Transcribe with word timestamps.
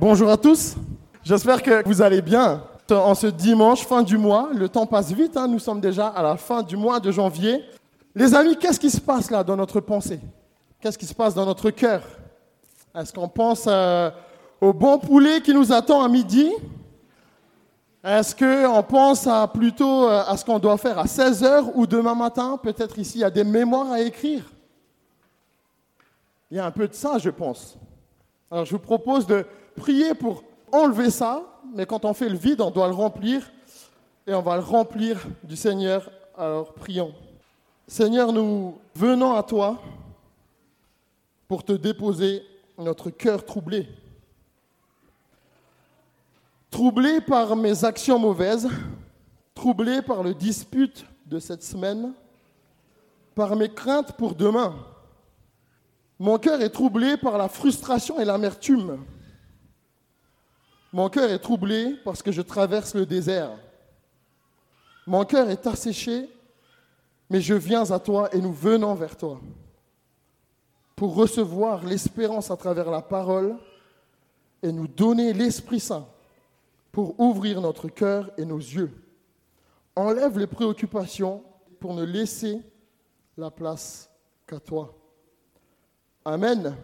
Bonjour 0.00 0.30
à 0.30 0.36
tous, 0.36 0.76
j'espère 1.24 1.60
que 1.60 1.82
vous 1.84 2.02
allez 2.02 2.22
bien. 2.22 2.62
En 2.88 3.16
ce 3.16 3.26
dimanche, 3.26 3.84
fin 3.84 4.04
du 4.04 4.16
mois, 4.16 4.50
le 4.54 4.68
temps 4.68 4.86
passe 4.86 5.10
vite, 5.10 5.36
hein. 5.36 5.48
nous 5.48 5.58
sommes 5.58 5.80
déjà 5.80 6.06
à 6.06 6.22
la 6.22 6.36
fin 6.36 6.62
du 6.62 6.76
mois 6.76 7.00
de 7.00 7.10
janvier. 7.10 7.64
Les 8.14 8.32
amis, 8.32 8.56
qu'est-ce 8.56 8.78
qui 8.78 8.90
se 8.90 9.00
passe 9.00 9.28
là 9.28 9.42
dans 9.42 9.56
notre 9.56 9.80
pensée? 9.80 10.20
Qu'est-ce 10.80 10.96
qui 10.96 11.04
se 11.04 11.14
passe 11.14 11.34
dans 11.34 11.44
notre 11.44 11.70
cœur? 11.70 12.02
Est-ce 12.94 13.12
qu'on 13.12 13.26
pense 13.26 13.64
euh, 13.66 14.08
au 14.60 14.72
bon 14.72 15.00
poulet 15.00 15.40
qui 15.40 15.52
nous 15.52 15.72
attend 15.72 16.00
à 16.04 16.08
midi? 16.08 16.48
Est-ce 18.04 18.36
qu'on 18.36 18.82
pense 18.84 19.26
à, 19.26 19.48
plutôt 19.48 20.08
euh, 20.08 20.22
à 20.28 20.36
ce 20.36 20.44
qu'on 20.44 20.60
doit 20.60 20.78
faire 20.78 21.00
à 21.00 21.06
16h 21.06 21.72
ou 21.74 21.88
demain 21.88 22.14
matin? 22.14 22.56
Peut-être 22.62 23.00
ici, 23.00 23.18
il 23.18 23.22
y 23.22 23.24
a 23.24 23.30
des 23.30 23.42
mémoires 23.42 23.90
à 23.90 24.00
écrire. 24.00 24.44
Il 26.52 26.56
y 26.56 26.60
a 26.60 26.66
un 26.66 26.70
peu 26.70 26.86
de 26.86 26.94
ça, 26.94 27.18
je 27.18 27.30
pense. 27.30 27.76
Alors 28.48 28.64
je 28.64 28.70
vous 28.70 28.78
propose 28.78 29.26
de 29.26 29.44
prier 29.78 30.14
pour 30.14 30.44
enlever 30.72 31.10
ça, 31.10 31.42
mais 31.74 31.86
quand 31.86 32.04
on 32.04 32.12
fait 32.12 32.28
le 32.28 32.36
vide, 32.36 32.60
on 32.60 32.70
doit 32.70 32.88
le 32.88 32.94
remplir 32.94 33.50
et 34.26 34.34
on 34.34 34.42
va 34.42 34.56
le 34.56 34.62
remplir 34.62 35.26
du 35.42 35.56
Seigneur. 35.56 36.10
Alors 36.36 36.74
prions. 36.74 37.14
Seigneur, 37.86 38.32
nous 38.32 38.78
venons 38.94 39.34
à 39.34 39.42
toi 39.42 39.80
pour 41.48 41.64
te 41.64 41.72
déposer 41.72 42.42
notre 42.76 43.10
cœur 43.10 43.44
troublé. 43.44 43.88
Troublé 46.70 47.22
par 47.22 47.56
mes 47.56 47.84
actions 47.84 48.18
mauvaises, 48.18 48.68
troublé 49.54 50.02
par 50.02 50.22
le 50.22 50.34
dispute 50.34 51.06
de 51.24 51.38
cette 51.38 51.62
semaine, 51.62 52.12
par 53.34 53.56
mes 53.56 53.70
craintes 53.70 54.12
pour 54.12 54.34
demain. 54.34 54.74
Mon 56.18 56.36
cœur 56.38 56.60
est 56.60 56.70
troublé 56.70 57.16
par 57.16 57.38
la 57.38 57.48
frustration 57.48 58.20
et 58.20 58.24
l'amertume. 58.24 58.98
Mon 60.92 61.08
cœur 61.08 61.30
est 61.30 61.38
troublé 61.38 61.96
parce 62.04 62.22
que 62.22 62.32
je 62.32 62.42
traverse 62.42 62.94
le 62.94 63.04
désert. 63.04 63.50
Mon 65.06 65.24
cœur 65.24 65.50
est 65.50 65.66
asséché, 65.66 66.28
mais 67.30 67.40
je 67.40 67.54
viens 67.54 67.90
à 67.90 67.98
toi 67.98 68.34
et 68.34 68.40
nous 68.40 68.52
venons 68.52 68.94
vers 68.94 69.16
toi 69.16 69.40
pour 70.96 71.14
recevoir 71.14 71.84
l'espérance 71.84 72.50
à 72.50 72.56
travers 72.56 72.90
la 72.90 73.02
parole 73.02 73.56
et 74.62 74.72
nous 74.72 74.88
donner 74.88 75.32
l'Esprit 75.32 75.78
Saint 75.78 76.08
pour 76.90 77.18
ouvrir 77.20 77.60
notre 77.60 77.88
cœur 77.88 78.32
et 78.36 78.44
nos 78.44 78.58
yeux. 78.58 78.90
Enlève 79.94 80.38
les 80.38 80.48
préoccupations 80.48 81.44
pour 81.78 81.94
ne 81.94 82.02
laisser 82.02 82.60
la 83.36 83.50
place 83.50 84.10
qu'à 84.46 84.58
toi. 84.58 84.92
Amen. 86.24 86.76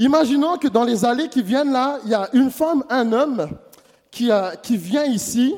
Imaginons 0.00 0.56
que 0.56 0.66
dans 0.66 0.84
les 0.84 1.04
allées 1.04 1.28
qui 1.28 1.42
viennent 1.42 1.72
là, 1.72 1.98
il 2.04 2.10
y 2.10 2.14
a 2.14 2.30
une 2.32 2.50
femme, 2.50 2.82
un 2.88 3.12
homme 3.12 3.50
qui, 4.10 4.30
qui 4.62 4.78
vient 4.78 5.04
ici 5.04 5.54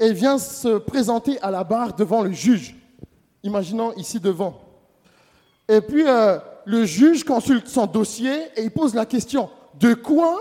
et 0.00 0.14
vient 0.14 0.38
se 0.38 0.78
présenter 0.78 1.38
à 1.42 1.50
la 1.50 1.62
barre 1.62 1.94
devant 1.94 2.22
le 2.22 2.32
juge. 2.32 2.74
Imaginons 3.42 3.92
ici 3.98 4.18
devant. 4.18 4.58
Et 5.68 5.82
puis 5.82 6.04
euh, 6.06 6.38
le 6.64 6.86
juge 6.86 7.22
consulte 7.22 7.68
son 7.68 7.84
dossier 7.84 8.32
et 8.56 8.62
il 8.62 8.70
pose 8.70 8.94
la 8.94 9.04
question 9.04 9.50
de 9.78 9.92
quoi 9.92 10.38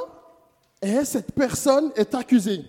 est 0.81 1.03
cette 1.03 1.33
personne 1.33 1.91
est 1.97 2.16
accusée? 2.16 2.63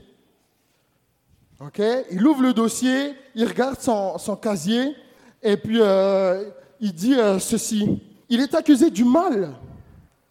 Il 2.11 2.27
ouvre 2.27 2.43
le 2.43 2.53
dossier, 2.53 3.15
il 3.37 3.47
regarde 3.47 3.79
son, 3.81 4.37
casier 4.37 4.97
et 5.45 5.57
puis 5.57 5.79
euh, 5.81 6.51
il 6.81 6.93
dit 6.93 7.15
euh, 7.15 7.39
ceci 7.39 8.03
il 8.29 8.41
est 8.41 8.53
accusé 8.57 8.91
du 8.91 9.05
mal. 9.05 9.55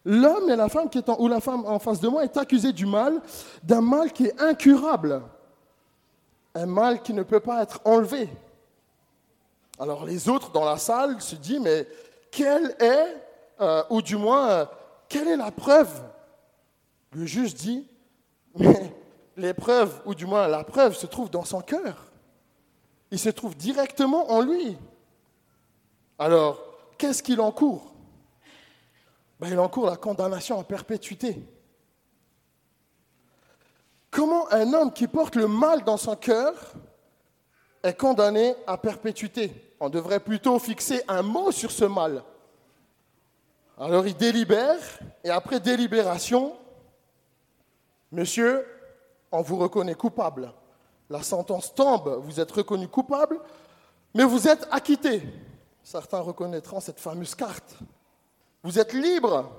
L'homme 0.04 0.50
et 0.50 0.56
la 0.56 0.68
femme 0.68 0.90
qui 0.90 0.98
est 0.98 1.08
en, 1.08 1.20
ou 1.20 1.28
la 1.28 1.40
femme 1.40 1.64
en 1.66 1.78
face 1.78 2.00
de 2.00 2.08
moi 2.08 2.24
est 2.24 2.36
accusé 2.36 2.72
du 2.72 2.86
mal, 2.86 3.20
d'un 3.62 3.80
mal 3.80 4.12
qui 4.12 4.26
est 4.26 4.40
incurable, 4.40 5.22
un 6.54 6.66
mal 6.66 7.02
qui 7.02 7.12
ne 7.12 7.22
peut 7.22 7.40
pas 7.40 7.62
être 7.62 7.80
enlevé. 7.84 8.28
Alors 9.78 10.04
les 10.04 10.28
autres 10.28 10.50
dans 10.50 10.64
la 10.64 10.76
salle 10.76 11.20
se 11.20 11.36
disent, 11.36 11.60
mais 11.60 11.86
quelle 12.30 12.74
est, 12.80 13.16
euh, 13.60 13.84
ou 13.90 14.02
du 14.02 14.16
moins, 14.16 14.48
euh, 14.48 14.66
quelle 15.08 15.28
est 15.28 15.36
la 15.36 15.50
preuve? 15.50 16.02
Le 17.12 17.26
juge 17.26 17.54
dit, 17.54 17.86
mais 18.56 18.92
les 19.36 19.54
preuves, 19.54 20.00
ou 20.04 20.14
du 20.14 20.26
moins 20.26 20.48
la 20.48 20.64
preuve, 20.64 20.96
se 20.96 21.06
trouve 21.06 21.30
dans 21.30 21.44
son 21.44 21.60
cœur. 21.60 22.10
Il 23.10 23.18
se 23.18 23.28
trouve 23.28 23.56
directement 23.56 24.32
en 24.32 24.40
lui. 24.40 24.76
Alors, 26.18 26.60
qu'est-ce 26.98 27.22
qu'il 27.22 27.40
encourt? 27.40 27.91
Ben, 29.42 29.48
il 29.48 29.58
encourt 29.58 29.86
la 29.86 29.96
condamnation 29.96 30.60
à 30.60 30.62
perpétuité. 30.62 31.42
Comment 34.08 34.48
un 34.52 34.72
homme 34.72 34.92
qui 34.92 35.08
porte 35.08 35.34
le 35.34 35.48
mal 35.48 35.82
dans 35.82 35.96
son 35.96 36.14
cœur 36.14 36.54
est 37.82 37.98
condamné 37.98 38.54
à 38.68 38.78
perpétuité? 38.78 39.74
On 39.80 39.88
devrait 39.88 40.20
plutôt 40.20 40.60
fixer 40.60 41.02
un 41.08 41.22
mot 41.22 41.50
sur 41.50 41.72
ce 41.72 41.84
mal. 41.84 42.22
Alors 43.76 44.06
il 44.06 44.16
délibère, 44.16 44.78
et 45.24 45.30
après 45.30 45.58
délibération, 45.58 46.56
monsieur, 48.12 48.64
on 49.32 49.42
vous 49.42 49.56
reconnaît 49.56 49.96
coupable. 49.96 50.52
La 51.10 51.24
sentence 51.24 51.74
tombe, 51.74 52.20
vous 52.22 52.38
êtes 52.38 52.52
reconnu 52.52 52.86
coupable, 52.86 53.40
mais 54.14 54.22
vous 54.22 54.46
êtes 54.46 54.68
acquitté. 54.70 55.20
Certains 55.82 56.20
reconnaîtront 56.20 56.78
cette 56.78 57.00
fameuse 57.00 57.34
carte. 57.34 57.76
Vous 58.62 58.78
êtes 58.78 58.92
libre. 58.92 59.50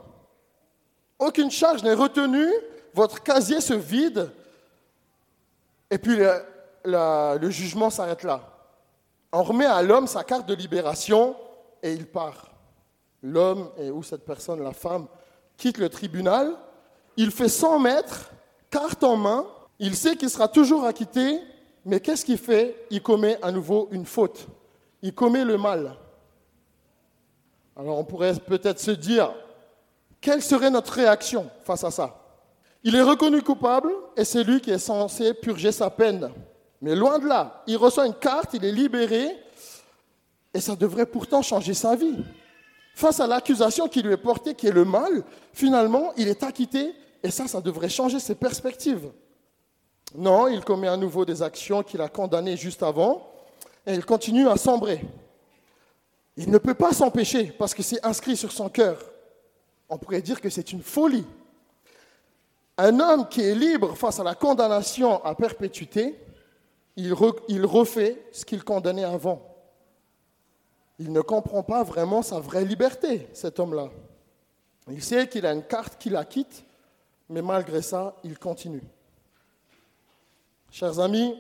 Aucune 1.20 1.52
charge 1.52 1.84
n'est 1.84 1.94
retenue. 1.94 2.52
Votre 2.94 3.22
casier 3.22 3.62
se 3.62 3.74
vide. 3.74 4.32
Et 5.90 5.98
puis 5.98 6.18
le, 6.86 7.50
jugement 7.50 7.90
s'arrête 7.90 8.24
là. 8.24 8.42
On 9.32 9.44
remet 9.44 9.66
à 9.66 9.82
l'homme 9.82 10.08
sa 10.08 10.24
carte 10.24 10.48
de 10.48 10.54
libération 10.54 11.36
et 11.82 11.94
il 11.94 12.06
part. 12.06 12.52
L'homme, 13.22 13.70
et 13.78 13.90
ou 13.90 14.04
cette 14.04 14.26
personne, 14.26 14.62
la 14.64 14.74
femme, 14.74 15.08
quitte 15.58 15.78
le 15.78 15.90
tribunal. 15.90 16.56
Il 17.18 17.32
fait 17.32 17.50
100 17.50 17.80
mètres, 17.80 18.32
carte 18.70 19.04
en 19.04 19.16
main. 19.16 19.46
Il 19.80 19.96
sait 19.96 20.16
qu'il 20.16 20.30
sera 20.30 20.48
toujours 20.48 20.86
acquitté, 20.86 21.42
mais 21.86 22.00
qu'est-ce 22.00 22.26
qu'il 22.26 22.38
fait? 22.38 22.86
Il 22.90 23.02
commet 23.02 23.38
à 23.42 23.52
nouveau 23.52 23.88
une 23.92 24.06
faute. 24.06 24.48
Il 25.02 25.14
commet 25.14 25.44
le 25.44 25.58
mal. 25.58 25.98
Alors 27.76 27.98
on 27.98 28.04
pourrait 28.04 28.36
peut-être 28.36 28.80
se 28.80 28.92
dire, 28.92 29.34
quelle 30.22 30.42
serait 30.42 30.70
notre 30.70 30.94
réaction 30.94 31.50
face 31.64 31.84
à 31.84 31.92
ça? 31.92 32.20
Il 32.84 32.96
est 32.96 33.02
reconnu 33.02 33.42
coupable 33.42 33.92
et 34.18 34.26
c'est 34.26 34.44
lui 34.44 34.62
qui 34.62 34.72
est 34.72 34.78
censé 34.78 35.34
purger 35.34 35.72
sa 35.72 35.90
peine. 35.90 36.32
Mais 36.82 36.96
loin 36.96 37.18
de 37.18 37.28
là, 37.28 37.64
il 37.66 37.78
reçoit 37.78 38.06
une 38.06 38.14
carte, 38.14 38.54
il 38.54 38.66
est 38.66 38.72
libéré 38.72 39.38
et 40.54 40.60
ça 40.60 40.76
devrait 40.76 41.06
pourtant 41.06 41.42
changer 41.42 41.74
sa 41.74 41.96
vie. 41.96 42.24
Face 42.94 43.20
à 43.20 43.26
l'accusation 43.26 43.88
qui 43.88 44.02
lui 44.02 44.14
est 44.14 44.18
portée, 44.18 44.54
qui 44.54 44.68
est 44.68 44.72
le 44.72 44.86
mal, 44.86 45.24
finalement, 45.54 46.12
il 46.18 46.28
est 46.28 46.44
acquitté 46.44 46.94
et 47.24 47.32
ça, 47.32 47.48
ça 47.48 47.62
devrait 47.62 47.90
changer 47.90 48.20
ses 48.20 48.36
perspectives. 48.36 49.10
Non, 50.14 50.48
il 50.48 50.64
commet 50.64 50.90
à 50.90 50.98
nouveau 50.98 51.26
des 51.26 51.42
actions 51.42 51.82
qu'il 51.82 52.02
a 52.02 52.10
condamnées 52.10 52.58
juste 52.58 52.84
avant 52.84 53.28
et 53.88 53.94
il 53.94 54.06
continue 54.06 54.48
à 54.48 54.58
sombrer. 54.58 55.02
Il 56.36 56.50
ne 56.50 56.58
peut 56.58 56.74
pas 56.74 56.94
s'empêcher 56.94 57.52
parce 57.58 57.74
que 57.74 57.84
c'est 57.84 58.04
inscrit 58.06 58.36
sur 58.36 58.52
son 58.52 58.70
cœur. 58.70 59.00
On 59.90 59.98
pourrait 59.98 60.22
dire 60.22 60.42
que 60.42 60.50
c'est 60.50 60.72
une 60.72 60.82
folie. 60.82 61.26
Un 62.78 63.00
homme 63.00 63.28
qui 63.30 63.42
est 63.42 63.54
libre 63.54 63.96
face 63.96 64.20
à 64.20 64.24
la 64.24 64.34
condamnation 64.34 65.24
à 65.24 65.36
perpétuité, 65.36 66.20
il, 66.96 67.14
refait 67.14 68.24
ce 68.32 68.46
qu'il 68.46 68.64
condamnait 68.64 69.04
avant. 69.04 69.42
Il 71.00 71.12
ne 71.12 71.22
comprend 71.22 71.64
pas 71.64 71.84
vraiment 71.84 72.22
sa 72.22 72.40
vraie 72.40 72.66
liberté, 72.66 73.28
cet 73.34 73.60
homme-là. 73.60 73.90
Il 74.90 75.04
sait 75.04 75.28
qu'il 75.28 75.46
a 75.46 75.54
une 75.54 75.64
carte 75.64 76.00
qui 76.00 76.10
la 76.10 76.26
quitte, 76.26 76.64
mais 77.30 77.42
malgré 77.42 77.82
ça, 77.82 78.16
il 78.24 78.38
continue. 78.38 78.84
Chers 80.72 81.00
amis, 81.00 81.36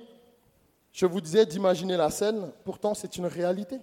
je 0.91 1.05
vous 1.05 1.21
disais 1.21 1.45
d'imaginer 1.45 1.97
la 1.97 2.09
scène, 2.09 2.51
pourtant 2.63 2.93
c'est 2.93 3.17
une 3.17 3.25
réalité. 3.25 3.79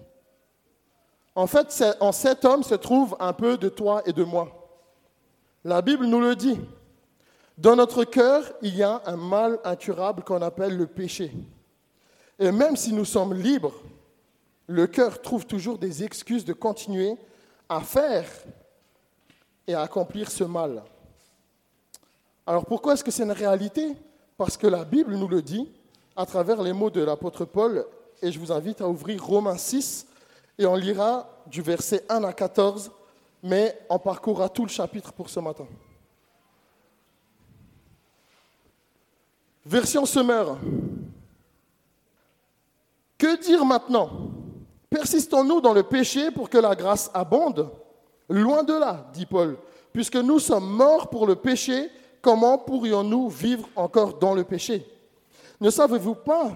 En 1.35 1.47
fait, 1.47 1.85
en 2.01 2.13
cet 2.13 2.45
homme 2.45 2.63
se 2.63 2.75
trouve 2.75 3.17
un 3.21 3.33
peu 3.33 3.57
de 3.57 3.69
toi 3.69 4.03
et 4.07 4.13
de 4.13 4.25
moi. 4.25 4.49
La 5.65 5.83
Bible 5.83 6.07
nous 6.07 6.21
le 6.21 6.35
dit. 6.35 6.59
Dans 7.57 7.77
notre 7.77 8.05
cœur, 8.05 8.43
il 8.63 8.75
y 8.75 8.83
a 8.83 9.03
un 9.05 9.17
mal 9.17 9.59
incurable 9.65 10.25
qu'on 10.25 10.41
appelle 10.41 10.77
le 10.77 10.87
péché. 10.87 11.33
Et 12.39 12.51
même 12.51 12.77
si 12.77 12.93
nous 12.93 13.05
sommes 13.05 13.35
libres, 13.35 13.75
le 14.67 14.87
cœur 14.87 15.21
trouve 15.21 15.47
toujours 15.47 15.77
des 15.79 16.03
excuses 16.03 16.45
de 16.45 16.55
continuer 16.55 17.17
à 17.69 17.81
faire 17.81 18.27
et 19.67 19.75
à 19.75 19.83
accomplir 19.83 20.31
ce 20.31 20.45
mal. 20.45 20.83
Alors 22.47 22.65
pourquoi 22.65 22.95
est-ce 22.95 23.05
que 23.05 23.11
c'est 23.11 23.25
une 23.25 23.33
réalité? 23.33 23.95
Parce 24.39 24.57
que 24.57 24.67
la 24.67 24.85
Bible 24.85 25.15
nous 25.17 25.29
le 25.29 25.43
dit 25.43 25.71
à 26.17 26.25
travers 26.25 26.63
les 26.63 26.73
mots 26.73 26.91
de 26.91 27.03
l'apôtre 27.03 27.45
Paul, 27.45 27.87
et 28.23 28.33
je 28.33 28.39
vous 28.39 28.53
invite 28.53 28.81
à 28.81 28.89
ouvrir 28.89 29.25
Romains 29.25 29.59
6, 29.59 30.07
et 30.61 30.67
on 30.67 30.77
lira 30.77 31.27
du 31.47 31.63
verset 31.63 32.05
1 32.11 32.23
à 32.23 32.35
14, 32.35 32.91
mais 33.43 33.81
on 33.89 33.99
parcourra 33.99 34.47
tout 34.51 34.65
le 34.65 34.69
chapitre 34.69 35.11
pour 35.11 35.31
ce 35.31 35.41
matin. 35.41 35.67
Version 39.65 40.05
semeur. 40.05 40.59
Que 43.17 43.41
dire 43.43 43.65
maintenant? 43.65 44.11
Persistons-nous 44.91 45.63
dans 45.63 45.73
le 45.73 45.83
péché 45.83 46.31
pour 46.31 46.51
que 46.51 46.59
la 46.59 46.77
grâce 46.77 47.11
abonde? 47.15 47.71
Loin 48.29 48.63
de 48.63 48.75
là, 48.75 49.09
dit 49.15 49.25
Paul. 49.25 49.57
Puisque 49.95 50.17
nous 50.17 50.41
sommes 50.41 50.69
morts 50.69 51.09
pour 51.09 51.27
le 51.27 51.37
péché, 51.37 51.91
comment 52.21 52.59
pourrions-nous 52.59 53.31
vivre 53.31 53.67
encore 53.77 54.19
dans 54.19 54.35
le 54.35 54.45
péché? 54.45 54.87
Ne 55.59 55.71
savez-vous 55.71 56.17
pas 56.17 56.53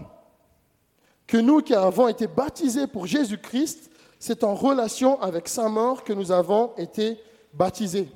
que 1.26 1.38
nous 1.38 1.62
qui 1.62 1.72
avons 1.72 2.08
été 2.08 2.26
baptisés 2.26 2.86
pour 2.86 3.06
Jésus-Christ, 3.06 3.92
c'est 4.26 4.43
en 4.43 4.55
relation 4.55 5.21
avec 5.21 5.49
sa 5.49 5.69
mort 5.69 6.03
que 6.03 6.15
nous 6.15 6.32
avons 6.32 6.73
été 6.79 7.21
baptisés 7.53 8.09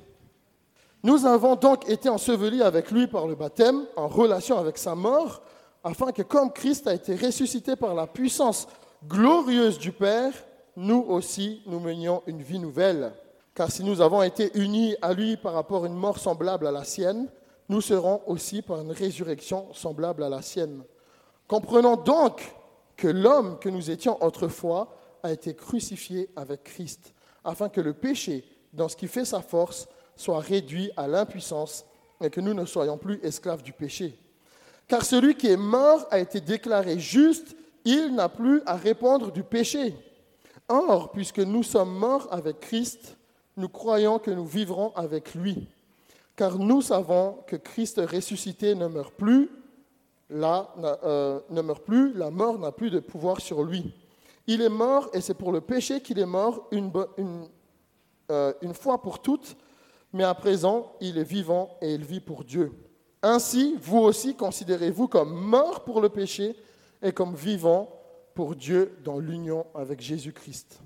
Nous 1.03 1.27
avons 1.27 1.55
donc 1.55 1.87
été 1.87 2.09
ensevelis 2.09 2.63
avec 2.63 2.89
lui 2.89 3.05
par 3.05 3.27
le 3.27 3.35
baptême, 3.35 3.85
en 3.95 4.07
relation 4.07 4.57
avec 4.57 4.79
sa 4.79 4.95
mort, 4.95 5.43
afin 5.83 6.11
que 6.11 6.23
comme 6.23 6.51
Christ 6.51 6.87
a 6.87 6.95
été 6.95 7.15
ressuscité 7.15 7.75
par 7.75 7.93
la 7.93 8.07
puissance 8.07 8.67
glorieuse 9.07 9.77
du 9.77 9.91
Père, 9.91 10.33
nous 10.75 11.05
aussi 11.07 11.61
nous 11.67 11.79
menions 11.79 12.23
une 12.25 12.41
vie 12.41 12.57
nouvelle. 12.57 13.13
Car 13.53 13.69
si 13.69 13.83
nous 13.83 14.01
avons 14.01 14.23
été 14.23 14.49
unis 14.55 14.95
à 15.03 15.13
lui 15.13 15.37
par 15.37 15.53
rapport 15.53 15.83
à 15.83 15.87
une 15.87 15.93
mort 15.93 16.17
semblable 16.17 16.65
à 16.65 16.71
la 16.71 16.85
sienne, 16.85 17.29
nous 17.69 17.81
serons 17.81 18.21
aussi 18.25 18.63
par 18.63 18.81
une 18.81 18.93
résurrection 18.93 19.67
semblable 19.73 20.23
à 20.23 20.29
la 20.29 20.41
sienne. 20.41 20.81
Comprenons 21.47 21.97
donc 21.97 22.51
que 22.97 23.07
l'homme 23.07 23.59
que 23.59 23.69
nous 23.69 23.91
étions 23.91 24.17
autrefois 24.23 24.95
a 25.23 25.31
été 25.31 25.55
crucifié 25.55 26.29
avec 26.35 26.63
Christ, 26.63 27.13
afin 27.43 27.69
que 27.69 27.81
le 27.81 27.93
péché, 27.93 28.43
dans 28.73 28.89
ce 28.89 28.95
qui 28.95 29.07
fait 29.07 29.25
sa 29.25 29.41
force, 29.41 29.87
soit 30.15 30.39
réduit 30.39 30.91
à 30.97 31.07
l'impuissance 31.07 31.85
et 32.21 32.29
que 32.29 32.41
nous 32.41 32.53
ne 32.53 32.65
soyons 32.65 32.97
plus 32.97 33.19
esclaves 33.23 33.63
du 33.63 33.73
péché. 33.73 34.17
Car 34.87 35.05
celui 35.05 35.35
qui 35.35 35.47
est 35.47 35.57
mort 35.57 36.07
a 36.11 36.19
été 36.19 36.41
déclaré 36.41 36.99
juste, 36.99 37.55
il 37.85 38.13
n'a 38.15 38.27
plus 38.27 38.61
à 38.65 38.75
répondre 38.75 39.31
du 39.31 39.43
péché. 39.43 39.95
Or, 40.67 41.11
puisque 41.11 41.39
nous 41.39 41.63
sommes 41.63 41.95
morts 41.95 42.27
avec 42.31 42.59
Christ, 42.59 43.17
nous 43.55 43.69
croyons 43.69 44.19
que 44.19 44.31
nous 44.31 44.45
vivrons 44.45 44.91
avec 44.95 45.35
lui. 45.35 45.67
Car 46.35 46.57
nous 46.57 46.81
savons 46.81 47.37
que 47.47 47.55
Christ 47.55 47.99
ressuscité 47.99 48.75
ne 48.75 48.87
meurt 48.87 49.13
plus, 49.13 49.49
là, 50.29 50.73
euh, 51.03 51.39
ne 51.49 51.61
meurt 51.61 51.83
plus, 51.83 52.13
la 52.13 52.29
mort 52.29 52.59
n'a 52.59 52.71
plus 52.71 52.89
de 52.89 52.99
pouvoir 52.99 53.41
sur 53.41 53.63
lui. 53.63 53.93
Il 54.49 54.63
est 54.63 54.69
mort 54.69 55.11
et 55.13 55.21
c'est 55.21 55.35
pour 55.35 55.51
le 55.51 55.61
péché 55.61 56.01
qu'il 56.01 56.17
est 56.17 56.25
mort 56.25 56.65
une, 56.71 56.91
euh, 58.31 58.51
une 58.63 58.73
fois 58.73 58.99
pour 58.99 59.21
toutes, 59.21 59.55
mais 60.11 60.23
à 60.23 60.33
présent 60.33 60.91
il 60.99 61.19
est 61.19 61.23
vivant 61.23 61.77
et 61.83 61.93
il 61.93 62.03
vit 62.03 62.19
pour 62.19 62.43
Dieu. 62.43 62.71
Ainsi, 63.21 63.77
vous 63.79 63.99
aussi 63.99 64.35
considérez-vous 64.35 65.07
comme 65.07 65.31
mort 65.31 65.83
pour 65.83 66.01
le 66.01 66.09
péché 66.09 66.55
et 67.03 67.11
comme 67.11 67.35
vivant 67.35 67.91
pour 68.33 68.55
Dieu 68.55 68.97
dans 69.03 69.19
l'union 69.19 69.67
avec 69.75 70.01
Jésus-Christ. 70.01 70.79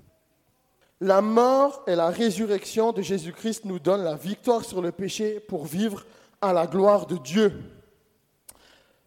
La 1.00 1.22
mort 1.22 1.84
et 1.86 1.96
la 1.96 2.10
résurrection 2.10 2.92
de 2.92 3.00
Jésus-Christ 3.00 3.64
nous 3.64 3.78
donnent 3.78 4.04
la 4.04 4.16
victoire 4.16 4.62
sur 4.62 4.82
le 4.82 4.92
péché 4.92 5.40
pour 5.40 5.64
vivre 5.64 6.04
à 6.42 6.52
la 6.52 6.66
gloire 6.66 7.06
de 7.06 7.16
Dieu. 7.16 7.62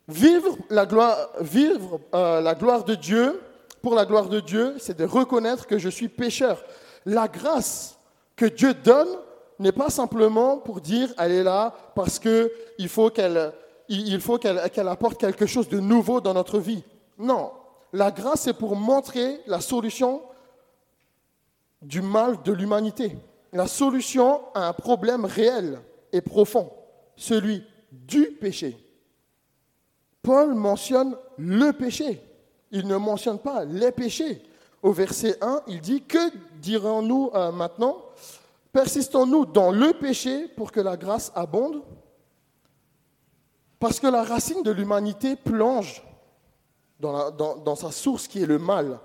Vivre 0.07 0.57
la 0.71 0.87
gloire, 0.87 1.29
euh, 2.15 2.41
la 2.41 2.55
gloire 2.55 2.83
de 2.83 2.95
Dieu, 2.95 3.39
pour 3.81 3.95
la 3.95 4.05
gloire 4.05 4.29
de 4.29 4.39
Dieu, 4.39 4.75
c'est 4.79 4.97
de 4.97 5.05
reconnaître 5.05 5.67
que 5.67 5.77
je 5.77 5.89
suis 5.89 6.09
pécheur. 6.09 6.63
La 7.05 7.27
grâce 7.27 7.97
que 8.35 8.45
Dieu 8.45 8.73
donne 8.73 9.07
n'est 9.59 9.71
pas 9.71 9.89
simplement 9.89 10.57
pour 10.57 10.81
dire 10.81 11.13
elle 11.17 11.31
est 11.31 11.43
là 11.43 11.73
parce 11.95 12.19
qu'il 12.19 12.89
faut 12.89 13.09
qu'elle 13.09 13.53
il 13.89 14.19
faut 14.19 14.37
qu'elle 14.37 14.87
apporte 14.87 15.19
quelque 15.19 15.45
chose 15.45 15.69
de 15.69 15.79
nouveau 15.79 16.19
dans 16.19 16.33
notre 16.33 16.59
vie. 16.59 16.83
Non, 17.17 17.51
la 17.93 18.11
grâce 18.11 18.41
c'est 18.41 18.53
pour 18.53 18.75
montrer 18.75 19.41
la 19.47 19.61
solution 19.61 20.21
du 21.81 22.01
mal 22.01 22.41
de 22.43 22.51
l'humanité. 22.51 23.17
La 23.53 23.67
solution 23.67 24.41
à 24.53 24.67
un 24.67 24.73
problème 24.73 25.25
réel 25.25 25.79
et 26.11 26.21
profond, 26.21 26.71
celui 27.15 27.63
du 27.91 28.25
péché. 28.41 28.77
Paul 30.21 30.53
mentionne 30.53 31.15
le 31.37 31.71
péché. 31.71 32.21
Il 32.71 32.87
ne 32.87 32.97
mentionne 32.97 33.39
pas 33.39 33.65
les 33.65 33.91
péchés. 33.91 34.41
Au 34.81 34.91
verset 34.91 35.37
1, 35.41 35.63
il 35.67 35.81
dit, 35.81 36.03
que 36.03 36.31
dirons-nous 36.61 37.31
euh, 37.33 37.51
maintenant? 37.51 37.97
Persistons-nous 38.71 39.45
dans 39.45 39.71
le 39.71 39.93
péché 39.93 40.47
pour 40.49 40.71
que 40.71 40.79
la 40.79 40.97
grâce 40.97 41.31
abonde? 41.33 41.81
Parce 43.79 43.99
que 43.99 44.07
la 44.07 44.23
racine 44.23 44.63
de 44.63 44.71
l'humanité 44.71 45.35
plonge 45.35 46.03
dans, 46.99 47.75
sa 47.75 47.91
source 47.91 48.27
qui 48.27 48.41
est 48.41 48.47
le 48.47 48.59
mal. 48.59 48.99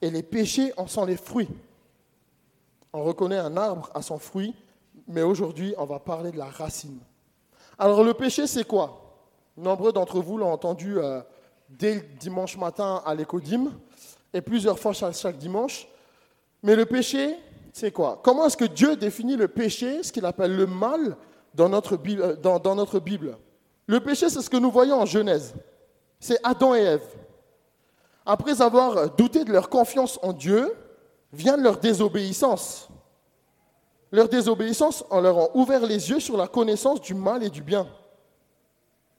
Et 0.00 0.10
les 0.10 0.22
péchés 0.22 0.72
en 0.76 0.86
sont 0.86 1.04
les 1.04 1.16
fruits. 1.16 1.48
On 2.92 3.02
reconnaît 3.02 3.38
un 3.38 3.56
arbre 3.56 3.90
à 3.94 4.02
son 4.02 4.18
fruit, 4.18 4.54
mais 5.06 5.22
aujourd'hui, 5.22 5.74
on 5.76 5.84
va 5.84 5.98
parler 5.98 6.30
de 6.30 6.38
la 6.38 6.46
racine. 6.46 6.98
Alors 7.78 8.02
le 8.02 8.14
péché, 8.14 8.46
c'est 8.46 8.66
quoi? 8.66 9.16
Nombreux 9.56 9.92
d'entre 9.92 10.20
vous 10.20 10.38
l'ont 10.38 10.52
entendu 10.52 10.98
euh, 10.98 11.20
dès 11.68 11.94
le 11.94 12.00
dimanche 12.18 12.56
matin 12.56 13.02
à 13.04 13.14
l'écodime, 13.14 13.72
et 14.32 14.40
plusieurs 14.40 14.78
fois 14.78 14.92
chaque, 14.92 15.38
dimanche. 15.38 15.88
Mais 16.62 16.76
le 16.76 16.86
péché, 16.86 17.36
c'est 17.72 17.92
quoi? 17.92 18.20
Comment 18.22 18.46
est-ce 18.46 18.56
que 18.56 18.64
Dieu 18.64 18.96
définit 18.96 19.36
le 19.36 19.48
péché, 19.48 20.02
ce 20.02 20.12
qu'il 20.12 20.26
appelle 20.26 20.56
le 20.56 20.66
mal, 20.66 21.16
dans 21.54 21.68
notre, 21.68 21.96
Bible, 21.96 22.22
euh, 22.22 22.36
dans 22.36 22.74
notre 22.74 23.00
Bible? 23.00 23.38
Le 23.86 24.00
péché, 24.00 24.28
c'est 24.28 24.42
ce 24.42 24.50
que 24.50 24.56
nous 24.56 24.70
voyons 24.70 25.00
en 25.00 25.06
Genèse. 25.06 25.54
C'est 26.20 26.38
Adam 26.44 26.74
et 26.74 26.80
Ève. 26.80 27.06
Après 28.26 28.60
avoir 28.60 29.14
douté 29.14 29.44
de 29.44 29.52
leur 29.52 29.70
confiance 29.70 30.18
en 30.22 30.32
Dieu, 30.32 30.74
vient 31.32 31.56
leur 31.56 31.78
désobéissance. 31.78 32.88
Leur 34.10 34.28
désobéissance 34.28 35.04
en 35.10 35.20
leur 35.20 35.38
a 35.38 35.56
ouvert 35.56 35.84
les 35.86 36.10
yeux 36.10 36.20
sur 36.20 36.36
la 36.36 36.48
connaissance 36.48 37.00
du 37.00 37.14
mal 37.14 37.42
et 37.42 37.50
du 37.50 37.62
bien. 37.62 37.86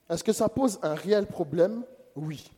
Est-ce 0.08 0.24
que 0.24 0.32
ça 0.32 0.48
pose 0.48 0.78
un 0.82 0.94
réel 0.94 1.26
problème 1.26 1.84
Oui. 2.16 2.50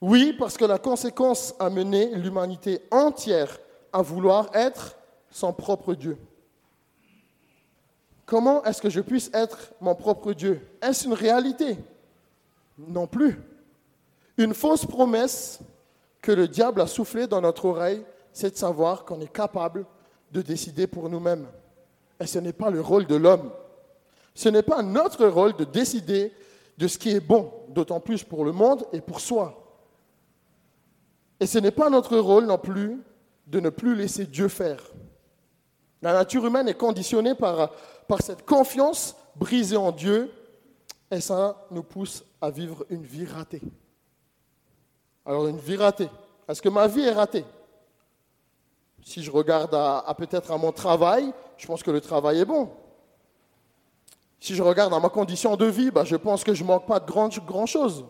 Oui, 0.00 0.34
parce 0.38 0.56
que 0.56 0.64
la 0.64 0.78
conséquence 0.78 1.54
a 1.58 1.70
mené 1.70 2.14
l'humanité 2.14 2.82
entière 2.90 3.58
à 3.92 4.02
vouloir 4.02 4.50
être 4.54 4.96
son 5.30 5.52
propre 5.52 5.94
Dieu. 5.94 6.16
Comment 8.26 8.62
est-ce 8.64 8.82
que 8.82 8.90
je 8.90 9.00
puisse 9.00 9.30
être 9.32 9.72
mon 9.80 9.94
propre 9.94 10.32
Dieu? 10.32 10.60
Est-ce 10.82 11.06
une 11.06 11.14
réalité? 11.14 11.78
Non 12.78 13.06
plus. 13.06 13.40
Une 14.36 14.54
fausse 14.54 14.86
promesse 14.86 15.58
que 16.20 16.30
le 16.30 16.46
diable 16.46 16.80
a 16.80 16.86
soufflée 16.86 17.26
dans 17.26 17.40
notre 17.40 17.64
oreille 17.64 18.04
c'est 18.38 18.52
de 18.52 18.56
savoir 18.56 19.04
qu'on 19.04 19.20
est 19.20 19.32
capable 19.32 19.84
de 20.30 20.42
décider 20.42 20.86
pour 20.86 21.08
nous-mêmes. 21.08 21.48
Et 22.20 22.26
ce 22.26 22.38
n'est 22.38 22.52
pas 22.52 22.70
le 22.70 22.80
rôle 22.80 23.04
de 23.04 23.16
l'homme. 23.16 23.50
Ce 24.32 24.48
n'est 24.48 24.62
pas 24.62 24.80
notre 24.80 25.26
rôle 25.26 25.56
de 25.56 25.64
décider 25.64 26.32
de 26.76 26.86
ce 26.86 26.98
qui 26.98 27.10
est 27.10 27.20
bon, 27.20 27.52
d'autant 27.68 28.00
plus 28.00 28.24
pour 28.24 28.44
le 28.44 28.52
monde 28.52 28.86
et 28.92 29.00
pour 29.00 29.20
soi. 29.20 29.68
Et 31.40 31.46
ce 31.46 31.58
n'est 31.58 31.70
pas 31.70 31.90
notre 31.90 32.18
rôle 32.18 32.46
non 32.46 32.58
plus 32.58 33.00
de 33.46 33.60
ne 33.60 33.70
plus 33.70 33.94
laisser 33.94 34.26
Dieu 34.26 34.48
faire. 34.48 34.82
La 36.02 36.12
nature 36.12 36.46
humaine 36.46 36.68
est 36.68 36.74
conditionnée 36.74 37.34
par, 37.34 37.72
cette 38.20 38.44
confiance 38.44 39.16
brisée 39.36 39.76
en 39.76 39.92
Dieu 39.92 40.30
et 41.10 41.20
ça 41.20 41.66
nous 41.70 41.82
pousse 41.82 42.24
à 42.40 42.50
vivre 42.50 42.84
une 42.90 43.02
vie 43.02 43.26
ratée. 43.26 43.62
Alors 45.24 45.46
une 45.46 45.58
vie 45.58 45.76
ratée. 45.76 46.08
Est-ce 46.48 46.62
que 46.62 46.68
ma 46.68 46.86
vie 46.86 47.02
est 47.02 47.12
ratée? 47.12 47.44
Si 49.04 49.22
je 49.22 49.30
regarde 49.30 49.74
à, 49.74 50.14
peut-être 50.16 50.50
à 50.50 50.58
mon 50.58 50.72
travail, 50.72 51.32
je 51.56 51.66
pense 51.66 51.82
que 51.82 51.90
le 51.90 52.00
travail 52.00 52.40
est 52.40 52.44
bon. 52.44 52.70
Si 54.40 54.54
je 54.54 54.62
regarde 54.62 54.94
à 54.94 55.00
ma 55.00 55.08
condition 55.08 55.56
de 55.56 55.66
vie, 55.66 55.90
bah, 55.90 56.04
je 56.04 56.16
pense 56.16 56.44
que 56.44 56.54
je 56.54 56.62
ne 56.62 56.68
manque 56.68 56.86
pas 56.86 57.00
de 57.00 57.06
grand-chose. 57.06 58.04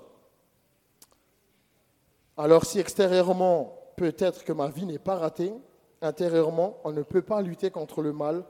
Alors 2.36 2.64
si 2.64 2.78
extérieurement, 2.78 3.76
peut-être 3.96 4.44
que 4.44 4.52
ma 4.52 4.68
vie 4.68 4.86
n'est 4.86 4.98
pas 4.98 5.16
ratée, 5.16 5.52
intérieurement, 6.00 6.78
on 6.84 6.92
ne 6.92 7.02
peut 7.02 7.22
pas 7.22 7.42
lutter 7.42 7.70
contre 7.70 8.02
le 8.02 8.12
mal, 8.12 8.44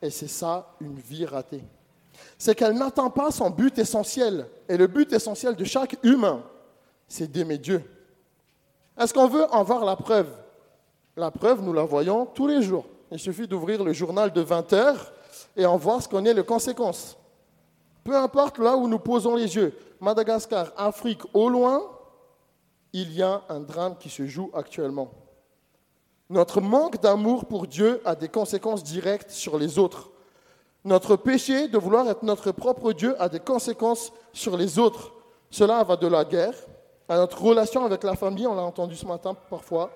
et 0.00 0.10
c'est 0.10 0.28
ça 0.28 0.74
une 0.80 0.98
vie 0.98 1.26
ratée. 1.26 1.62
C'est 2.38 2.54
qu'elle 2.54 2.74
n'atteint 2.74 3.10
pas 3.10 3.30
son 3.30 3.50
but 3.50 3.78
essentiel. 3.78 4.46
Et 4.68 4.76
le 4.76 4.86
but 4.86 5.12
essentiel 5.12 5.56
de 5.56 5.64
chaque 5.64 5.96
humain, 6.02 6.42
c'est 7.08 7.30
d'aimer 7.30 7.58
Dieu. 7.58 7.82
Est-ce 8.98 9.12
qu'on 9.12 9.28
veut 9.28 9.46
en 9.52 9.62
voir 9.62 9.84
la 9.84 9.96
preuve? 9.96 10.28
La 11.16 11.30
preuve, 11.30 11.62
nous 11.62 11.72
la 11.72 11.84
voyons 11.84 12.26
tous 12.26 12.46
les 12.46 12.62
jours. 12.62 12.86
Il 13.10 13.18
suffit 13.18 13.46
d'ouvrir 13.46 13.82
le 13.84 13.92
journal 13.92 14.32
de 14.32 14.40
20 14.40 14.72
heures 14.72 15.12
et 15.56 15.66
en 15.66 15.76
voir 15.76 16.02
ce 16.02 16.08
qu'on 16.08 16.24
est 16.24 16.34
les 16.34 16.44
conséquences. 16.44 17.16
Peu 18.04 18.14
importe 18.14 18.58
là 18.58 18.76
où 18.76 18.86
nous 18.86 18.98
posons 18.98 19.34
les 19.34 19.56
yeux, 19.56 19.76
Madagascar, 20.00 20.72
Afrique, 20.76 21.22
au 21.32 21.48
loin, 21.48 21.82
il 22.92 23.12
y 23.12 23.22
a 23.22 23.42
un 23.48 23.60
drame 23.60 23.96
qui 23.98 24.10
se 24.10 24.26
joue 24.26 24.50
actuellement. 24.54 25.10
Notre 26.28 26.60
manque 26.60 27.00
d'amour 27.00 27.46
pour 27.46 27.66
Dieu 27.66 28.00
a 28.04 28.14
des 28.14 28.28
conséquences 28.28 28.84
directes 28.84 29.30
sur 29.30 29.58
les 29.58 29.78
autres. 29.78 30.10
Notre 30.84 31.16
péché 31.16 31.68
de 31.68 31.78
vouloir 31.78 32.08
être 32.08 32.22
notre 32.22 32.52
propre 32.52 32.92
Dieu 32.92 33.20
a 33.20 33.28
des 33.28 33.40
conséquences 33.40 34.12
sur 34.32 34.56
les 34.56 34.78
autres. 34.78 35.12
Cela 35.50 35.82
va 35.82 35.96
de 35.96 36.06
la 36.06 36.24
guerre 36.24 36.54
à 37.08 37.16
notre 37.16 37.42
relation 37.42 37.84
avec 37.84 38.02
la 38.02 38.14
famille, 38.16 38.46
on 38.46 38.54
l'a 38.54 38.62
entendu 38.62 38.96
ce 38.96 39.06
matin 39.06 39.34
parfois, 39.50 39.90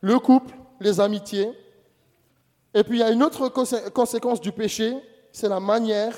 le 0.00 0.18
couple, 0.18 0.54
les 0.80 1.00
amitiés. 1.00 1.50
Et 2.74 2.84
puis 2.84 2.98
il 2.98 3.00
y 3.00 3.04
a 3.04 3.10
une 3.10 3.22
autre 3.22 3.48
conséquence 3.48 4.40
du 4.40 4.52
péché, 4.52 4.96
c'est 5.32 5.48
la 5.48 5.60
manière 5.60 6.16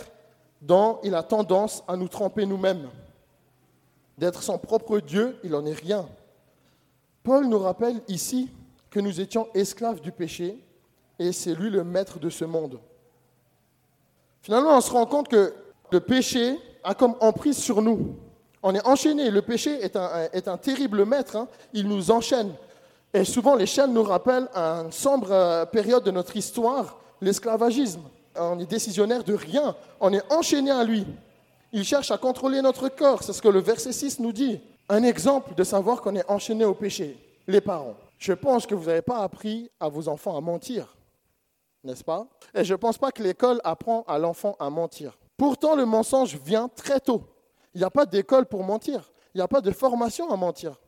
dont 0.65 0.99
il 1.03 1.15
a 1.15 1.23
tendance 1.23 1.85
à 1.87 1.97
nous 1.97 2.09
tromper 2.09 2.47
nous-mêmes. 2.47 2.89
D'être 4.17 4.43
son 4.43 4.59
propre 4.59 4.99
Dieu, 4.99 5.39
il 5.45 5.51
n'en 5.51 5.67
est 5.67 5.75
rien. 5.75 6.09
Paul 7.23 7.47
nous 7.47 7.59
rappelle 7.59 8.01
ici 8.09 8.51
que 8.91 9.01
nous 9.01 9.21
étions 9.21 9.49
esclaves 9.55 10.01
du 10.01 10.11
péché 10.11 10.59
et 11.19 11.33
c'est 11.33 11.55
lui 11.55 11.69
le 11.69 11.85
maître 11.85 12.19
de 12.19 12.31
ce 12.31 12.45
monde. 12.45 12.79
Finalement, 14.41 14.77
on 14.77 14.81
se 14.81 14.91
rend 14.91 15.07
compte 15.07 15.29
que 15.29 15.55
le 15.91 16.01
péché 16.01 16.59
a 16.83 16.95
comme 16.95 17.15
emprise 17.21 17.59
sur 17.59 17.83
nous. 17.83 18.17
On 18.63 18.75
est 18.75 18.87
enchaîné. 18.87 19.31
Le 19.31 19.43
péché 19.43 19.79
est 19.83 19.97
un, 20.49 20.57
terrible 20.57 21.05
maître. 21.05 21.37
Hein. 21.37 21.49
Il 21.73 21.89
nous 21.89 22.11
enchaîne. 22.11 22.53
Et 23.13 23.25
souvent, 23.25 23.55
les 23.55 23.67
chaînes 23.67 23.93
nous 23.93 24.03
rappellent 24.03 24.49
une 24.55 24.93
sombre 24.93 25.31
euh, 25.31 25.67
période 25.67 26.03
de 26.03 26.11
notre 26.11 26.37
histoire, 26.37 26.99
l'esclavagisme. 27.21 28.03
On 28.37 28.59
est 28.59 28.67
décisionnaire 28.67 29.25
de 29.25 29.35
rien. 29.35 29.77
On 30.01 30.13
est 30.13 30.33
enchaîné 30.33 30.71
à 30.71 30.85
lui. 30.85 31.07
Il 31.73 31.85
cherche 31.85 32.11
à 32.11 32.19
contrôler 32.19 32.63
notre 32.63 32.89
corps. 32.89 33.23
C'est 33.23 33.33
ce 33.33 33.43
que 33.43 33.49
le 33.49 33.61
verset 33.61 33.93
6 33.93 34.21
nous 34.21 34.33
dit. 34.33 34.61
Un 34.89 35.03
exemple 35.03 35.55
de 35.55 35.65
savoir 35.65 36.01
qu'on 36.01 36.15
est 36.15 36.31
enchaîné 36.31 36.65
au 36.65 36.75
péché. 36.75 37.17
Les 37.47 37.61
parents. 37.61 37.97
Je 38.19 38.33
pense 38.33 38.67
que 38.67 38.75
vous 38.75 38.87
n'avez 38.87 39.03
pas 39.03 39.19
appris 39.19 39.71
à 39.81 39.89
vos 39.89 40.09
enfants 40.09 40.37
à 40.37 40.41
mentir 40.41 40.95
n'est-ce 41.85 42.05
pas? 42.05 42.27
Et 42.55 42.65
je 42.65 42.73
ne 42.73 42.79
pense 42.79 42.99
pas 42.99 43.13
que 43.13 43.23
l'école 43.23 43.61
apprend 43.63 44.05
à 44.09 44.19
l'enfant 44.19 44.57
à 44.59 44.71
mentir. 44.71 45.17
Pourtant, 45.37 45.77
le 45.77 45.85
mensonge 45.85 46.37
vient 46.37 46.69
très 46.69 47.01
tôt. 47.01 47.23
Il 47.75 47.79
n'y 47.79 47.85
a 47.85 47.91
pas 47.91 48.07
d'école 48.07 48.47
pour 48.47 48.65
mentir. 48.65 49.13
Il 49.35 49.39
n'y 49.39 49.43
a 49.43 49.49
pas 49.49 49.61
de 49.61 49.71
formation 49.71 50.31
à 50.31 50.37
mentir. 50.37 50.81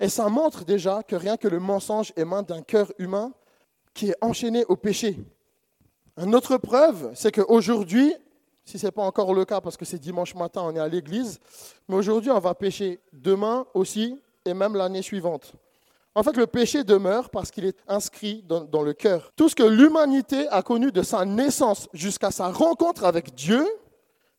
Et 0.00 0.08
ça 0.08 0.28
montre 0.28 0.64
déjà 0.64 1.02
que 1.02 1.16
rien 1.16 1.36
que 1.36 1.48
le 1.48 1.60
mensonge 1.60 2.12
émane 2.16 2.44
d'un 2.44 2.62
cœur 2.62 2.92
humain 2.98 3.32
qui 3.94 4.10
est 4.10 4.16
enchaîné 4.20 4.64
au 4.66 4.76
péché. 4.76 5.18
Une 6.16 6.34
autre 6.34 6.56
preuve, 6.58 7.12
c'est 7.14 7.32
qu'aujourd'hui, 7.32 8.14
si 8.64 8.78
ce 8.78 8.86
n'est 8.86 8.92
pas 8.92 9.02
encore 9.02 9.34
le 9.34 9.44
cas 9.44 9.60
parce 9.60 9.76
que 9.76 9.84
c'est 9.84 9.98
dimanche 9.98 10.34
matin, 10.34 10.62
on 10.64 10.76
est 10.76 10.80
à 10.80 10.88
l'église, 10.88 11.40
mais 11.88 11.96
aujourd'hui, 11.96 12.30
on 12.30 12.38
va 12.38 12.54
pécher 12.54 13.00
demain 13.12 13.66
aussi 13.74 14.18
et 14.44 14.54
même 14.54 14.76
l'année 14.76 15.02
suivante. 15.02 15.52
En 16.14 16.22
fait, 16.22 16.36
le 16.36 16.46
péché 16.46 16.84
demeure 16.84 17.30
parce 17.30 17.50
qu'il 17.50 17.64
est 17.64 17.78
inscrit 17.88 18.44
dans, 18.46 18.82
le 18.82 18.92
cœur. 18.92 19.32
Tout 19.34 19.48
ce 19.48 19.54
que 19.54 19.62
l'humanité 19.62 20.46
a 20.48 20.62
connu 20.62 20.92
de 20.92 21.02
sa 21.02 21.24
naissance 21.24 21.88
jusqu'à 21.94 22.30
sa 22.30 22.48
rencontre 22.48 23.04
avec 23.04 23.34
Dieu, 23.34 23.66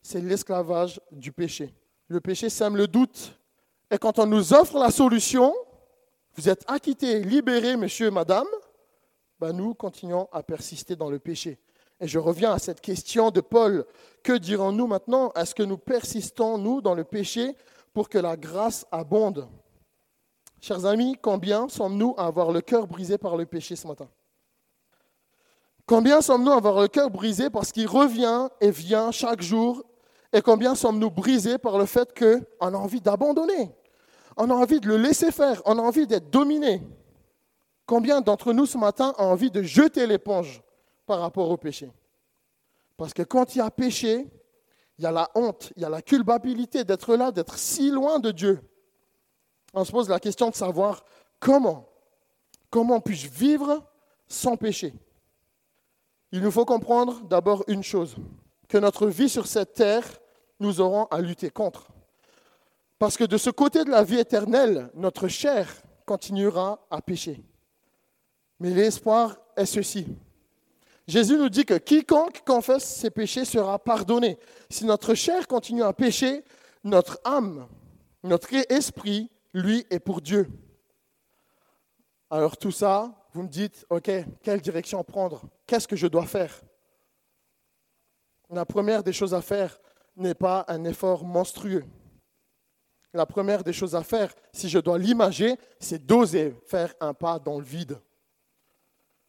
c'est 0.02 0.22
l'esclavage 0.22 1.02
du 1.12 1.32
péché. 1.32 1.74
Le 2.08 2.22
péché 2.22 2.50
sème 2.50 2.78
le 2.78 2.88
doute. 2.88 3.40
Et 3.90 3.98
quand 3.98 4.20
on 4.20 4.28
nous 4.28 4.54
offre 4.54 4.78
la 4.78 4.92
solution, 4.92 5.54
vous 6.36 6.48
êtes 6.48 6.64
acquitté, 6.68 7.22
libéré, 7.22 7.76
monsieur, 7.76 8.12
madame, 8.12 8.48
ben 9.40 9.52
nous 9.52 9.74
continuons 9.74 10.28
à 10.32 10.44
persister 10.44 10.96
dans 10.96 11.10
le 11.10 11.18
péché. 11.18 11.58
Et 12.04 12.08
je 12.08 12.20
reviens 12.20 12.52
à 12.52 12.60
cette 12.60 12.82
question 12.82 13.32
de 13.32 13.40
Paul. 13.40 13.86
Que 14.24 14.34
dirons-nous 14.34 14.88
maintenant? 14.88 15.32
Est-ce 15.38 15.56
que 15.56 15.64
nous 15.64 15.78
persistons, 15.78 16.58
nous, 16.58 16.82
dans 16.82 16.96
le 16.96 17.06
péché 17.06 17.56
pour 17.94 18.10
que 18.10 18.18
la 18.18 18.36
grâce 18.36 18.86
abonde? 18.92 19.48
Chers 20.60 20.86
amis, 20.86 21.16
combien 21.22 21.70
sommes-nous 21.70 22.14
à 22.18 22.26
avoir 22.26 22.52
le 22.52 22.60
cœur 22.60 22.88
brisé 22.88 23.18
par 23.18 23.38
le 23.38 23.46
péché 23.46 23.78
ce 23.78 23.88
matin? 23.88 24.10
Combien 25.86 26.20
sommes-nous 26.20 26.52
à 26.52 26.58
avoir 26.58 26.82
le 26.82 26.90
cœur 26.90 27.10
brisé 27.10 27.50
parce 27.50 27.72
qu'il 27.72 27.88
revient 27.88 28.50
et 28.60 28.70
vient 28.70 29.12
chaque 29.12 29.42
jour? 29.42 29.82
Et 30.34 30.42
combien 30.42 30.76
sommes-nous 30.76 31.10
brisés 31.10 31.58
par 31.58 31.78
le 31.78 31.86
fait 31.86 32.14
qu'on 32.20 32.74
a 32.74 32.78
envie 32.78 33.00
d'abandonner? 33.00 33.72
On 34.36 34.50
a 34.50 34.54
envie 34.54 34.82
de 34.82 34.90
le 34.90 34.98
laisser 34.98 35.32
faire, 35.32 35.62
on 35.64 35.80
a 35.80 35.82
envie 35.82 36.06
d'être 36.06 36.30
dominé. 36.30 36.82
Combien 37.86 38.20
d'entre 38.20 38.52
nous 38.52 38.66
ce 38.66 38.78
matin 38.78 39.14
ont 39.18 39.24
envie 39.24 39.52
de 39.52 39.62
jeter 39.62 40.06
l'éponge? 40.06 40.62
Par 41.14 41.22
rapport 41.22 41.52
au 41.52 41.58
péché 41.58 41.92
Parce 42.98 43.14
que 43.14 43.22
quand 43.22 43.54
il 43.54 43.60
y 43.60 43.62
a 43.62 43.70
péché, 43.70 44.28
il 44.98 45.04
y 45.04 45.06
a 45.06 45.12
la 45.12 45.30
honte, 45.36 45.72
il 45.76 45.84
y 45.84 45.86
a 45.86 45.90
la 45.90 46.02
culpabilité 46.02 46.84
d'être 46.84 47.16
là, 47.16 47.32
d'être 47.32 47.60
si 47.60 47.92
loin 47.92 48.18
de 48.18 48.32
Dieu 48.32 48.60
on 49.76 49.86
se 49.86 49.92
pose 49.92 50.10
la 50.10 50.20
question 50.20 50.50
de 50.50 50.56
savoir 50.56 51.06
comment, 51.40 51.88
comment 52.72 53.00
puis-je 53.00 53.30
vivre 53.30 53.84
sans 54.28 54.58
péché 54.58 54.94
Il 56.32 56.42
nous 56.42 56.52
faut 56.52 56.66
comprendre 56.66 57.22
d'abord 57.26 57.64
une 57.68 57.84
chose, 57.84 58.16
que 58.68 58.80
notre 58.80 59.06
vie 59.06 59.30
sur 59.30 59.46
cette 59.46 59.74
terre, 59.74 60.06
nous 60.60 60.82
aurons 60.82 61.06
à 61.06 61.22
lutter 61.22 61.52
contre. 61.52 61.90
Parce 62.98 63.18
que 63.18 63.24
de 63.24 63.38
ce 63.38 63.52
côté 63.52 63.84
de 63.84 63.92
la 63.92 64.04
vie 64.04 64.20
éternelle, 64.20 64.90
notre 64.96 65.28
chair 65.28 65.70
continuera 66.08 66.88
à 66.90 67.02
pécher. 67.02 67.44
Mais 68.60 68.72
l'espoir 68.72 69.38
est 69.56 69.66
ceci. 69.68 70.08
Jésus 71.08 71.38
nous 71.38 71.50
dit 71.50 71.66
que 71.66 71.78
quiconque 71.78 72.44
confesse 72.46 72.86
ses 72.86 73.10
péchés 73.10 73.46
sera 73.46 73.78
pardonné. 73.78 74.38
Si 74.70 74.86
notre 74.86 75.14
chair 75.14 75.48
continue 75.48 75.84
à 75.84 75.92
pécher, 75.94 76.44
notre 76.84 77.20
âme, 77.26 77.68
notre 78.24 78.54
esprit 78.72 79.30
lui 79.54 79.86
est 79.90 80.00
pour 80.00 80.22
Dieu. 80.22 80.50
Alors 82.30 82.58
tout 82.58 82.72
ça, 82.72 83.14
vous 83.34 83.44
me 83.44 83.48
dites, 83.48 83.86
OK, 83.90 84.10
quelle 84.42 84.62
direction 84.62 85.04
prendre? 85.04 85.44
Qu'est-ce 85.68 85.88
que 85.88 85.96
je 85.96 86.08
dois 86.08 86.26
faire? 86.26 86.62
La 88.50 88.66
première 88.66 89.04
des 89.04 89.14
choses 89.14 89.34
à 89.34 89.42
faire 89.42 89.80
n'est 90.16 90.36
pas 90.36 90.64
un 90.68 90.84
effort 90.86 91.26
monstrueux. 91.26 91.86
La 93.14 93.26
première 93.26 93.64
des 93.64 93.74
choses 93.74 93.96
à 93.96 94.04
faire, 94.04 94.34
si 94.54 94.70
je 94.70 94.80
dois 94.80 94.98
l'imager, 94.98 95.56
c'est 95.80 96.04
d'oser 96.04 96.56
faire 96.68 96.94
un 97.00 97.14
pas 97.14 97.40
dans 97.40 97.60
le 97.60 97.66
vide. 97.66 98.00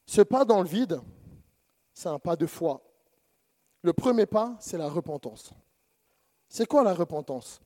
Ce 0.06 0.22
pas 0.22 0.44
dans 0.44 0.62
le 0.62 0.68
vide, 0.68 1.00
c'est 1.94 2.08
un 2.08 2.18
pas 2.18 2.36
de 2.36 2.44
foi. 2.44 2.82
Le 3.82 3.92
premier 3.92 4.26
pas, 4.26 4.56
c'est 4.58 4.76
la 4.76 4.88
repentance. 4.88 5.52
C'est 6.48 6.66
quoi 6.66 6.82
la 6.82 6.92
repentance? 6.92 7.60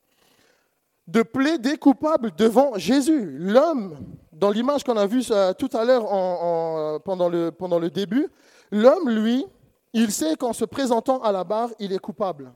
De 1.06 1.22
plaider 1.22 1.78
coupable 1.78 2.32
devant 2.36 2.76
Jésus. 2.76 3.38
L'homme, 3.38 3.96
dans 4.32 4.50
l'image 4.50 4.84
qu'on 4.84 4.96
a 4.96 5.06
vue 5.06 5.22
euh, 5.30 5.54
tout 5.54 5.70
à 5.72 5.84
l'heure 5.84 7.02
pendant, 7.02 7.28
le, 7.28 7.50
pendant 7.50 7.78
le 7.78 7.90
début, 7.90 8.28
l'homme, 8.70 9.08
lui, 9.08 9.46
il 9.94 10.12
sait 10.12 10.36
qu'en 10.36 10.52
se 10.52 10.66
présentant 10.66 11.22
à 11.22 11.32
la 11.32 11.44
barre, 11.44 11.70
il 11.78 11.92
est 11.92 11.98
coupable. 11.98 12.52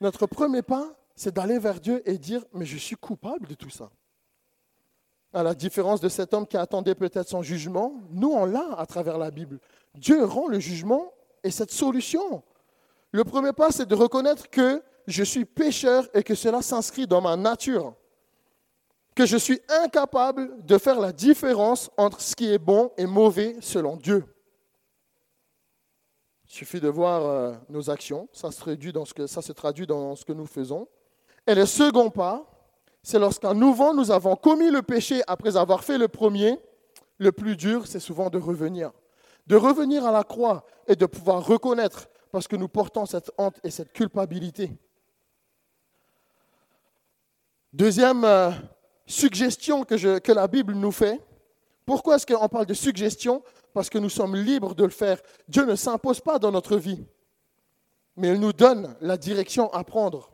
Notre 0.00 0.26
premier 0.26 0.62
pas, 0.62 0.94
c'est 1.16 1.34
d'aller 1.34 1.58
vers 1.58 1.80
Dieu 1.80 2.02
et 2.08 2.18
dire, 2.18 2.44
mais 2.52 2.66
je 2.66 2.76
suis 2.76 2.96
coupable 2.96 3.46
de 3.46 3.54
tout 3.54 3.70
ça. 3.70 3.90
À 5.32 5.42
la 5.42 5.54
différence 5.54 6.00
de 6.00 6.08
cet 6.08 6.34
homme 6.34 6.46
qui 6.46 6.56
attendait 6.56 6.94
peut-être 6.94 7.28
son 7.28 7.42
jugement, 7.42 7.94
nous, 8.10 8.30
on 8.30 8.44
l'a 8.44 8.74
à 8.76 8.84
travers 8.86 9.16
la 9.16 9.30
Bible. 9.30 9.58
Dieu 9.94 10.24
rend 10.24 10.48
le 10.48 10.58
jugement 10.58 11.12
et 11.42 11.50
cette 11.50 11.70
solution. 11.70 12.42
Le 13.12 13.24
premier 13.24 13.52
pas, 13.52 13.70
c'est 13.70 13.86
de 13.86 13.94
reconnaître 13.94 14.50
que 14.50 14.82
je 15.06 15.22
suis 15.22 15.44
pécheur 15.44 16.08
et 16.14 16.22
que 16.22 16.34
cela 16.34 16.62
s'inscrit 16.62 17.06
dans 17.06 17.20
ma 17.20 17.36
nature, 17.36 17.94
que 19.14 19.26
je 19.26 19.36
suis 19.36 19.60
incapable 19.68 20.64
de 20.64 20.78
faire 20.78 20.98
la 20.98 21.12
différence 21.12 21.90
entre 21.96 22.20
ce 22.20 22.34
qui 22.34 22.52
est 22.52 22.58
bon 22.58 22.90
et 22.96 23.06
mauvais 23.06 23.56
selon 23.60 23.96
Dieu. 23.96 24.24
Il 26.46 26.52
suffit 26.52 26.80
de 26.80 26.88
voir 26.88 27.24
euh, 27.24 27.54
nos 27.68 27.90
actions, 27.90 28.28
ça 28.32 28.50
se, 28.50 28.58
traduit 28.58 28.92
dans 28.92 29.04
ce 29.04 29.14
que, 29.14 29.26
ça 29.26 29.42
se 29.42 29.52
traduit 29.52 29.86
dans 29.86 30.14
ce 30.16 30.24
que 30.24 30.32
nous 30.32 30.46
faisons. 30.46 30.88
Et 31.46 31.54
le 31.54 31.66
second 31.66 32.10
pas, 32.10 32.44
c'est 33.02 33.18
lorsqu'à 33.18 33.54
nouveau 33.54 33.94
nous 33.94 34.10
avons 34.10 34.34
commis 34.34 34.70
le 34.70 34.82
péché 34.82 35.22
après 35.26 35.56
avoir 35.56 35.84
fait 35.84 35.98
le 35.98 36.08
premier, 36.08 36.58
le 37.18 37.32
plus 37.32 37.56
dur, 37.56 37.86
c'est 37.86 38.00
souvent 38.00 38.30
de 38.30 38.38
revenir. 38.38 38.92
De 39.46 39.56
revenir 39.56 40.06
à 40.06 40.12
la 40.12 40.24
croix 40.24 40.64
et 40.86 40.96
de 40.96 41.06
pouvoir 41.06 41.44
reconnaître, 41.46 42.08
parce 42.32 42.48
que 42.48 42.56
nous 42.56 42.68
portons 42.68 43.06
cette 43.06 43.30
honte 43.38 43.60
et 43.62 43.70
cette 43.70 43.92
culpabilité. 43.92 44.72
Deuxième 47.72 48.24
euh, 48.24 48.50
suggestion 49.06 49.84
que, 49.84 50.18
que 50.18 50.32
la 50.32 50.46
Bible 50.46 50.74
nous 50.74 50.92
fait. 50.92 51.20
Pourquoi 51.84 52.16
est-ce 52.16 52.26
qu'on 52.26 52.48
parle 52.48 52.66
de 52.66 52.74
suggestion? 52.74 53.42
Parce 53.72 53.90
que 53.90 53.98
nous 53.98 54.08
sommes 54.08 54.36
libres 54.36 54.74
de 54.74 54.84
le 54.84 54.90
faire. 54.90 55.20
Dieu 55.48 55.64
ne 55.64 55.74
s'impose 55.74 56.20
pas 56.20 56.38
dans 56.38 56.52
notre 56.52 56.76
vie, 56.76 57.04
mais 58.16 58.28
il 58.28 58.40
nous 58.40 58.52
donne 58.52 58.96
la 59.00 59.16
direction 59.16 59.72
à 59.72 59.84
prendre. 59.84 60.30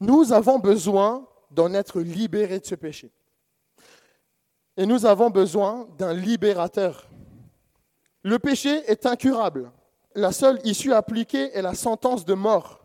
Nous 0.00 0.32
avons 0.32 0.58
besoin 0.58 1.28
d'en 1.50 1.72
être 1.74 2.00
libérés 2.00 2.58
de 2.58 2.66
ce 2.66 2.74
péché. 2.74 3.12
Et 4.76 4.86
nous 4.86 5.04
avons 5.04 5.30
besoin 5.30 5.86
d'un 5.98 6.14
libérateur. 6.14 7.08
Le 8.22 8.38
péché 8.38 8.82
est 8.90 9.06
incurable. 9.06 9.70
La 10.14 10.32
seule 10.32 10.60
issue 10.64 10.92
appliquée 10.92 11.56
est 11.56 11.62
la 11.62 11.74
sentence 11.74 12.24
de 12.24 12.34
mort. 12.34 12.80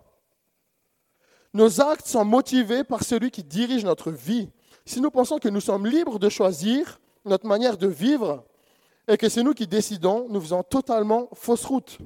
Nos 1.54 1.82
actes 1.82 2.08
sont 2.08 2.26
motivés 2.26 2.84
par 2.84 3.04
celui 3.04 3.32
qui 3.32 3.44
dirige 3.44 3.84
notre 3.84 4.12
vie. 4.12 4.50
Si 4.86 5.02
nous 5.02 5.12
pensons 5.12 5.38
que 5.40 5.50
nous 5.50 5.62
sommes 5.62 5.86
libres 5.86 6.20
de 6.20 6.30
choisir 6.30 7.00
notre 7.26 7.46
manière 7.46 7.78
de 7.78 7.88
vivre 7.88 8.46
et 9.08 9.18
que 9.18 9.30
c'est 9.30 9.44
nous 9.44 9.54
qui 9.54 9.68
décidons, 9.68 10.28
nous 10.30 10.42
faisons 10.42 10.64
totalement 10.64 11.30
fausse 11.34 11.66
route. 11.66 11.98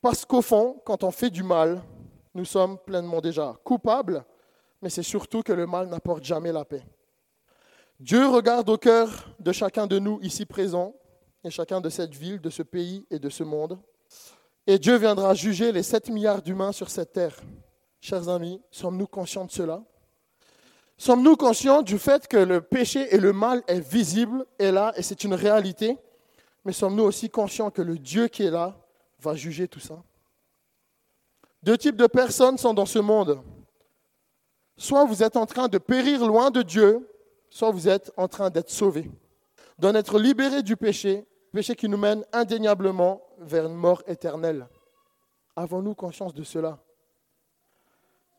Parce 0.00 0.24
qu'au 0.24 0.42
fond, 0.42 0.80
quand 0.84 1.04
on 1.04 1.10
fait 1.10 1.30
du 1.30 1.42
mal, 1.42 1.82
nous 2.34 2.44
sommes 2.44 2.78
pleinement 2.78 3.20
déjà 3.20 3.54
coupables 3.64 4.24
mais 4.82 4.90
c'est 4.90 5.02
surtout 5.02 5.42
que 5.42 5.52
le 5.52 5.66
mal 5.66 5.88
n'apporte 5.88 6.24
jamais 6.24 6.52
la 6.52 6.64
paix. 6.64 6.82
Dieu 7.98 8.26
regarde 8.28 8.68
au 8.68 8.78
cœur 8.78 9.28
de 9.38 9.52
chacun 9.52 9.86
de 9.86 9.98
nous 9.98 10.18
ici 10.22 10.46
présents, 10.46 10.94
et 11.44 11.50
chacun 11.50 11.80
de 11.80 11.88
cette 11.88 12.14
ville, 12.14 12.40
de 12.40 12.50
ce 12.50 12.62
pays 12.62 13.06
et 13.10 13.18
de 13.18 13.28
ce 13.28 13.42
monde. 13.42 13.78
Et 14.66 14.78
Dieu 14.78 14.96
viendra 14.96 15.34
juger 15.34 15.72
les 15.72 15.82
7 15.82 16.10
milliards 16.10 16.42
d'humains 16.42 16.72
sur 16.72 16.90
cette 16.90 17.12
terre. 17.12 17.36
Chers 18.00 18.28
amis, 18.28 18.60
sommes-nous 18.70 19.06
conscients 19.06 19.44
de 19.44 19.50
cela? 19.50 19.82
Sommes-nous 20.96 21.36
conscients 21.36 21.82
du 21.82 21.98
fait 21.98 22.28
que 22.28 22.36
le 22.36 22.60
péché 22.60 23.14
et 23.14 23.18
le 23.18 23.32
mal 23.32 23.62
est 23.66 23.80
visible, 23.80 24.44
est 24.58 24.70
là, 24.70 24.92
et 24.96 25.02
c'est 25.02 25.24
une 25.24 25.34
réalité? 25.34 25.96
Mais 26.64 26.72
sommes-nous 26.72 27.04
aussi 27.04 27.30
conscients 27.30 27.70
que 27.70 27.80
le 27.80 27.98
Dieu 27.98 28.28
qui 28.28 28.42
est 28.42 28.50
là 28.50 28.76
va 29.18 29.34
juger 29.34 29.66
tout 29.66 29.80
ça? 29.80 30.02
Deux 31.62 31.78
types 31.78 31.96
de 31.96 32.06
personnes 32.06 32.58
sont 32.58 32.74
dans 32.74 32.86
ce 32.86 32.98
monde. 32.98 33.40
Soit 34.76 35.04
vous 35.04 35.22
êtes 35.22 35.36
en 35.36 35.46
train 35.46 35.68
de 35.68 35.78
périr 35.78 36.26
loin 36.26 36.50
de 36.50 36.62
Dieu, 36.62 37.06
soit 37.50 37.70
vous 37.70 37.88
êtes 37.88 38.12
en 38.16 38.28
train 38.28 38.50
d'être 38.50 38.70
sauvés, 38.70 39.10
d'en 39.78 39.94
être 39.94 40.18
libérés 40.18 40.62
du 40.62 40.76
péché, 40.76 41.26
péché 41.50 41.74
qui 41.74 41.88
nous 41.88 41.96
mène 41.96 42.24
indéniablement 42.32 43.22
vers 43.38 43.66
une 43.66 43.74
mort 43.74 44.02
éternelle. 44.06 44.68
Avons-nous 45.56 45.94
conscience 45.94 46.34
de 46.34 46.42
cela? 46.42 46.78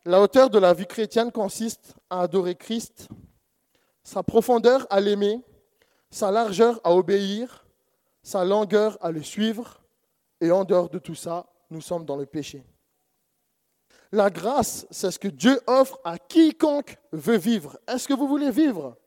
La 0.05 0.21
hauteur 0.21 0.49
de 0.49 0.57
la 0.57 0.73
vie 0.73 0.87
chrétienne 0.87 1.31
consiste 1.31 1.93
à 2.09 2.21
adorer 2.21 2.55
Christ, 2.55 3.07
sa 4.03 4.23
profondeur 4.23 4.87
à 4.89 4.99
l'aimer, 4.99 5.41
sa 6.09 6.31
largeur 6.31 6.79
à 6.83 6.95
obéir, 6.95 7.65
sa 8.23 8.43
longueur 8.43 8.97
à 9.01 9.11
le 9.11 9.21
suivre, 9.21 9.81
et 10.39 10.51
en 10.51 10.63
dehors 10.63 10.89
de 10.89 10.97
tout 10.97 11.15
ça, 11.15 11.45
nous 11.69 11.81
sommes 11.81 12.05
dans 12.05 12.17
le 12.17 12.25
péché. 12.25 12.63
La 14.11 14.29
grâce, 14.29 14.87
c'est 14.91 15.11
ce 15.11 15.19
que 15.19 15.27
Dieu 15.27 15.61
offre 15.67 15.99
à 16.03 16.17
quiconque 16.17 16.97
veut 17.11 17.37
vivre. 17.37 17.79
Est-ce 17.87 18.07
que 18.07 18.13
vous 18.13 18.27
voulez 18.27 18.51
vivre? 18.51 18.97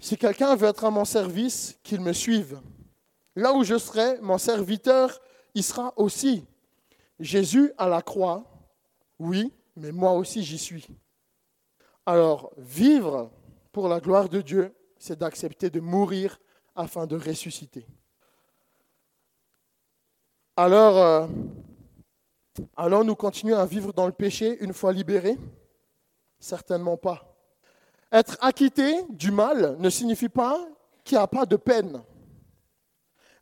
Si 0.00 0.16
quelqu'un 0.16 0.54
veut 0.54 0.68
être 0.68 0.84
à 0.84 0.90
mon 0.90 1.04
service, 1.04 1.78
qu'il 1.82 2.00
me 2.00 2.12
suive. 2.12 2.60
Là 3.34 3.52
où 3.52 3.64
je 3.64 3.78
serai, 3.78 4.20
mon 4.20 4.38
serviteur 4.38 5.20
y 5.54 5.62
sera 5.62 5.92
aussi. 5.96 6.44
Jésus 7.18 7.72
à 7.78 7.88
la 7.88 8.02
croix, 8.02 8.44
oui, 9.18 9.52
mais 9.76 9.92
moi 9.92 10.12
aussi 10.12 10.42
j'y 10.42 10.58
suis. 10.58 10.86
Alors, 12.06 12.52
vivre 12.56 13.30
pour 13.72 13.88
la 13.88 14.00
gloire 14.00 14.28
de 14.28 14.40
Dieu, 14.40 14.74
c'est 14.98 15.18
d'accepter 15.18 15.70
de 15.70 15.80
mourir 15.80 16.38
afin 16.74 17.06
de 17.06 17.16
ressusciter. 17.16 17.86
Alors, 20.56 20.96
euh, 20.96 21.26
Allons-nous 22.76 23.14
continuer 23.14 23.54
à 23.54 23.66
vivre 23.66 23.92
dans 23.92 24.06
le 24.06 24.12
péché 24.12 24.58
une 24.60 24.72
fois 24.72 24.92
libérés? 24.92 25.36
Certainement 26.38 26.96
pas. 26.96 27.27
Être 28.12 28.36
acquitté 28.40 29.02
du 29.10 29.30
mal 29.30 29.76
ne 29.78 29.90
signifie 29.90 30.28
pas 30.28 30.66
qu'il 31.04 31.18
n'y 31.18 31.22
a 31.22 31.26
pas 31.26 31.44
de 31.44 31.56
peine. 31.56 32.02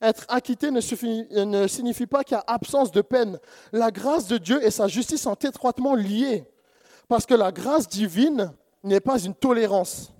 Être 0.02 0.26
acquitté 0.28 0.70
ne, 0.70 0.80
signifie 1.66 2.06
pas 2.06 2.22
qu'il 2.24 2.36
y 2.36 2.40
a 2.40 2.44
absence 2.46 2.90
de 2.90 3.00
peine. 3.00 3.38
La 3.72 3.90
grâce 3.90 4.26
de 4.26 4.38
Dieu 4.38 4.64
et 4.64 4.70
sa 4.70 4.88
justice 4.88 5.22
sont 5.22 5.34
étroitement 5.34 5.94
liées. 5.94 6.44
Parce 7.08 7.24
que 7.24 7.34
la 7.34 7.52
grâce 7.52 7.88
divine 7.88 8.52
n'est 8.82 9.00
pas 9.00 9.18
une 9.18 9.34
tolérance. 9.34 10.12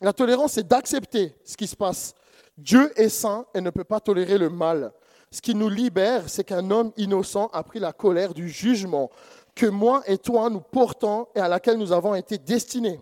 La 0.00 0.12
tolérance, 0.12 0.52
c'est 0.52 0.68
d'accepter 0.68 1.34
ce 1.44 1.56
qui 1.56 1.66
se 1.66 1.76
passe. 1.76 2.14
Dieu 2.56 2.92
est 2.96 3.08
saint 3.08 3.46
et 3.54 3.60
ne 3.60 3.70
peut 3.70 3.84
pas 3.84 4.00
tolérer 4.00 4.38
le 4.38 4.50
mal. 4.50 4.92
Ce 5.30 5.40
qui 5.40 5.54
nous 5.54 5.68
libère, 5.68 6.28
c'est 6.28 6.44
qu'un 6.44 6.70
homme 6.70 6.92
innocent 6.96 7.48
a 7.52 7.62
pris 7.64 7.80
la 7.80 7.92
colère 7.92 8.34
du 8.34 8.48
jugement 8.48 9.10
que 9.54 9.66
moi 9.66 10.02
et 10.06 10.18
toi 10.18 10.50
nous 10.50 10.60
portons 10.60 11.26
et 11.34 11.40
à 11.40 11.48
laquelle 11.48 11.78
nous 11.78 11.92
avons 11.92 12.14
été 12.14 12.38
destinés. 12.38 13.00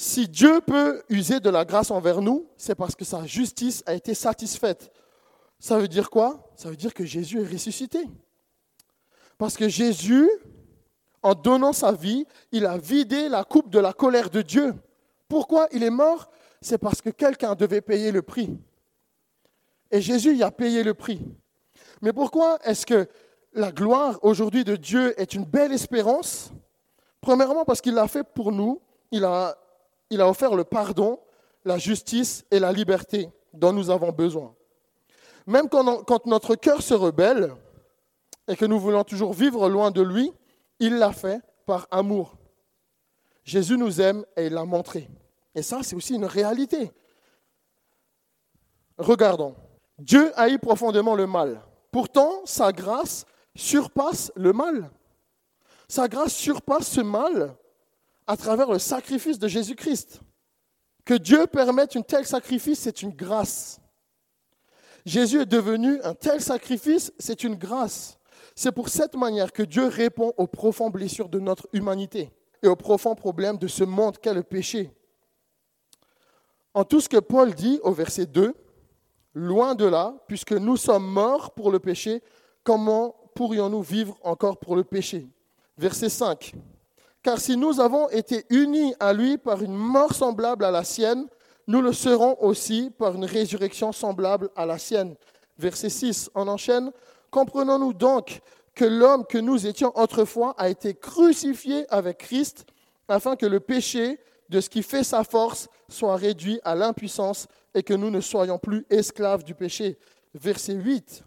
Si 0.00 0.28
Dieu 0.28 0.60
peut 0.60 1.02
user 1.08 1.40
de 1.40 1.50
la 1.50 1.64
grâce 1.64 1.90
envers 1.90 2.22
nous, 2.22 2.46
c'est 2.56 2.76
parce 2.76 2.94
que 2.94 3.04
sa 3.04 3.26
justice 3.26 3.82
a 3.84 3.94
été 3.94 4.14
satisfaite. 4.14 4.92
Ça 5.58 5.76
veut 5.76 5.88
dire 5.88 6.08
quoi? 6.08 6.52
Ça 6.54 6.70
veut 6.70 6.76
dire 6.76 6.94
que 6.94 7.04
Jésus 7.04 7.42
est 7.42 7.52
ressuscité. 7.52 8.08
Parce 9.38 9.56
que 9.56 9.68
Jésus, 9.68 10.30
en 11.20 11.34
donnant 11.34 11.72
sa 11.72 11.90
vie, 11.90 12.24
il 12.52 12.64
a 12.64 12.78
vidé 12.78 13.28
la 13.28 13.42
coupe 13.42 13.70
de 13.70 13.80
la 13.80 13.92
colère 13.92 14.30
de 14.30 14.40
Dieu. 14.40 14.72
Pourquoi 15.26 15.66
il 15.72 15.82
est 15.82 15.90
mort? 15.90 16.30
C'est 16.60 16.78
parce 16.78 17.02
que 17.02 17.10
quelqu'un 17.10 17.56
devait 17.56 17.80
payer 17.80 18.12
le 18.12 18.22
prix. 18.22 18.56
Et 19.90 20.00
Jésus 20.00 20.36
y 20.36 20.44
a 20.44 20.52
payé 20.52 20.84
le 20.84 20.94
prix. 20.94 21.26
Mais 22.02 22.12
pourquoi 22.12 22.60
est-ce 22.62 22.86
que 22.86 23.08
la 23.52 23.72
gloire 23.72 24.20
aujourd'hui 24.22 24.62
de 24.62 24.76
Dieu 24.76 25.20
est 25.20 25.34
une 25.34 25.44
belle 25.44 25.72
espérance? 25.72 26.52
Premièrement 27.20 27.64
parce 27.64 27.80
qu'il 27.80 27.94
l'a 27.94 28.06
fait 28.06 28.22
pour 28.22 28.52
nous, 28.52 28.80
il 29.10 29.24
a, 29.24 29.58
il 30.10 30.20
a 30.20 30.28
offert 30.28 30.54
le 30.54 30.64
pardon, 30.64 31.20
la 31.64 31.78
justice 31.78 32.44
et 32.50 32.58
la 32.58 32.72
liberté 32.72 33.30
dont 33.52 33.72
nous 33.72 33.90
avons 33.90 34.12
besoin. 34.12 34.54
Même 35.46 35.68
quand, 35.68 36.26
notre 36.26 36.54
cœur 36.56 36.82
se 36.82 36.94
rebelle 36.94 37.54
et 38.46 38.56
que 38.56 38.64
nous 38.64 38.78
voulons 38.78 39.04
toujours 39.04 39.32
vivre 39.32 39.68
loin 39.68 39.90
de 39.90 40.02
lui, 40.02 40.32
il 40.78 40.96
l'a 40.96 41.12
fait 41.12 41.40
par 41.66 41.86
amour. 41.90 42.36
Jésus 43.44 43.78
nous 43.78 44.00
aime 44.00 44.24
et 44.36 44.46
il 44.46 44.52
l'a 44.52 44.64
montré. 44.64 45.08
Et 45.54 45.62
ça, 45.62 45.80
c'est 45.82 45.96
aussi 45.96 46.14
une 46.14 46.26
réalité. 46.26 46.92
Regardons. 48.98 49.54
Dieu 49.98 50.32
haït 50.38 50.58
profondément 50.58 51.14
le 51.14 51.26
mal. 51.26 51.62
Pourtant, 51.90 52.42
sa 52.44 52.72
grâce 52.72 53.24
surpasse 53.56 54.30
le 54.36 54.52
mal. 54.52 54.90
Sa 55.88 56.08
grâce 56.08 56.34
surpasse 56.34 56.88
ce 56.88 57.00
mal 57.00 57.56
à 58.28 58.36
travers 58.36 58.70
le 58.70 58.78
sacrifice 58.78 59.38
de 59.38 59.48
Jésus-Christ. 59.48 60.20
Que 61.04 61.14
Dieu 61.14 61.46
permette 61.46 61.96
un 61.96 62.02
tel 62.02 62.26
sacrifice, 62.26 62.78
c'est 62.78 63.02
une 63.02 63.12
grâce. 63.12 63.80
Jésus 65.06 65.40
est 65.40 65.46
devenu 65.46 66.00
un 66.02 66.14
tel 66.14 66.42
sacrifice, 66.42 67.10
c'est 67.18 67.42
une 67.42 67.54
grâce. 67.54 68.18
C'est 68.54 68.72
pour 68.72 68.90
cette 68.90 69.14
manière 69.14 69.52
que 69.52 69.62
Dieu 69.62 69.86
répond 69.86 70.34
aux 70.36 70.46
profondes 70.46 70.92
blessures 70.92 71.30
de 71.30 71.40
notre 71.40 71.66
humanité 71.72 72.30
et 72.62 72.68
aux 72.68 72.76
profonds 72.76 73.14
problèmes 73.14 73.56
de 73.56 73.66
ce 73.66 73.84
monde 73.84 74.18
qu'est 74.18 74.34
le 74.34 74.42
péché. 74.42 74.90
En 76.74 76.84
tout 76.84 77.00
ce 77.00 77.08
que 77.08 77.16
Paul 77.16 77.54
dit 77.54 77.80
au 77.82 77.92
verset 77.92 78.26
2, 78.26 78.54
Loin 79.34 79.74
de 79.74 79.84
là, 79.84 80.14
puisque 80.26 80.52
nous 80.52 80.76
sommes 80.76 81.06
morts 81.06 81.54
pour 81.54 81.70
le 81.70 81.78
péché, 81.78 82.22
comment 82.64 83.14
pourrions-nous 83.34 83.82
vivre 83.82 84.18
encore 84.22 84.58
pour 84.58 84.74
le 84.76 84.84
péché? 84.84 85.28
Verset 85.76 86.08
5. 86.08 86.54
Car 87.28 87.38
si 87.38 87.58
nous 87.58 87.78
avons 87.78 88.08
été 88.08 88.46
unis 88.48 88.94
à 88.98 89.12
lui 89.12 89.36
par 89.36 89.62
une 89.62 89.74
mort 89.74 90.14
semblable 90.14 90.64
à 90.64 90.70
la 90.70 90.82
sienne, 90.82 91.26
nous 91.66 91.82
le 91.82 91.92
serons 91.92 92.38
aussi 92.40 92.90
par 92.96 93.16
une 93.16 93.26
résurrection 93.26 93.92
semblable 93.92 94.48
à 94.56 94.64
la 94.64 94.78
sienne. 94.78 95.14
Verset 95.58 95.90
6, 95.90 96.30
on 96.34 96.48
enchaîne. 96.48 96.90
Comprenons-nous 97.30 97.92
donc 97.92 98.40
que 98.74 98.86
l'homme 98.86 99.26
que 99.26 99.36
nous 99.36 99.66
étions 99.66 99.92
autrefois 99.94 100.54
a 100.56 100.70
été 100.70 100.94
crucifié 100.94 101.84
avec 101.92 102.16
Christ 102.16 102.64
afin 103.08 103.36
que 103.36 103.44
le 103.44 103.60
péché, 103.60 104.18
de 104.48 104.62
ce 104.62 104.70
qui 104.70 104.82
fait 104.82 105.04
sa 105.04 105.22
force, 105.22 105.68
soit 105.86 106.16
réduit 106.16 106.58
à 106.64 106.74
l'impuissance 106.74 107.46
et 107.74 107.82
que 107.82 107.92
nous 107.92 108.08
ne 108.08 108.22
soyons 108.22 108.58
plus 108.58 108.86
esclaves 108.88 109.44
du 109.44 109.54
péché. 109.54 109.98
Verset 110.32 110.76
8. 110.76 111.22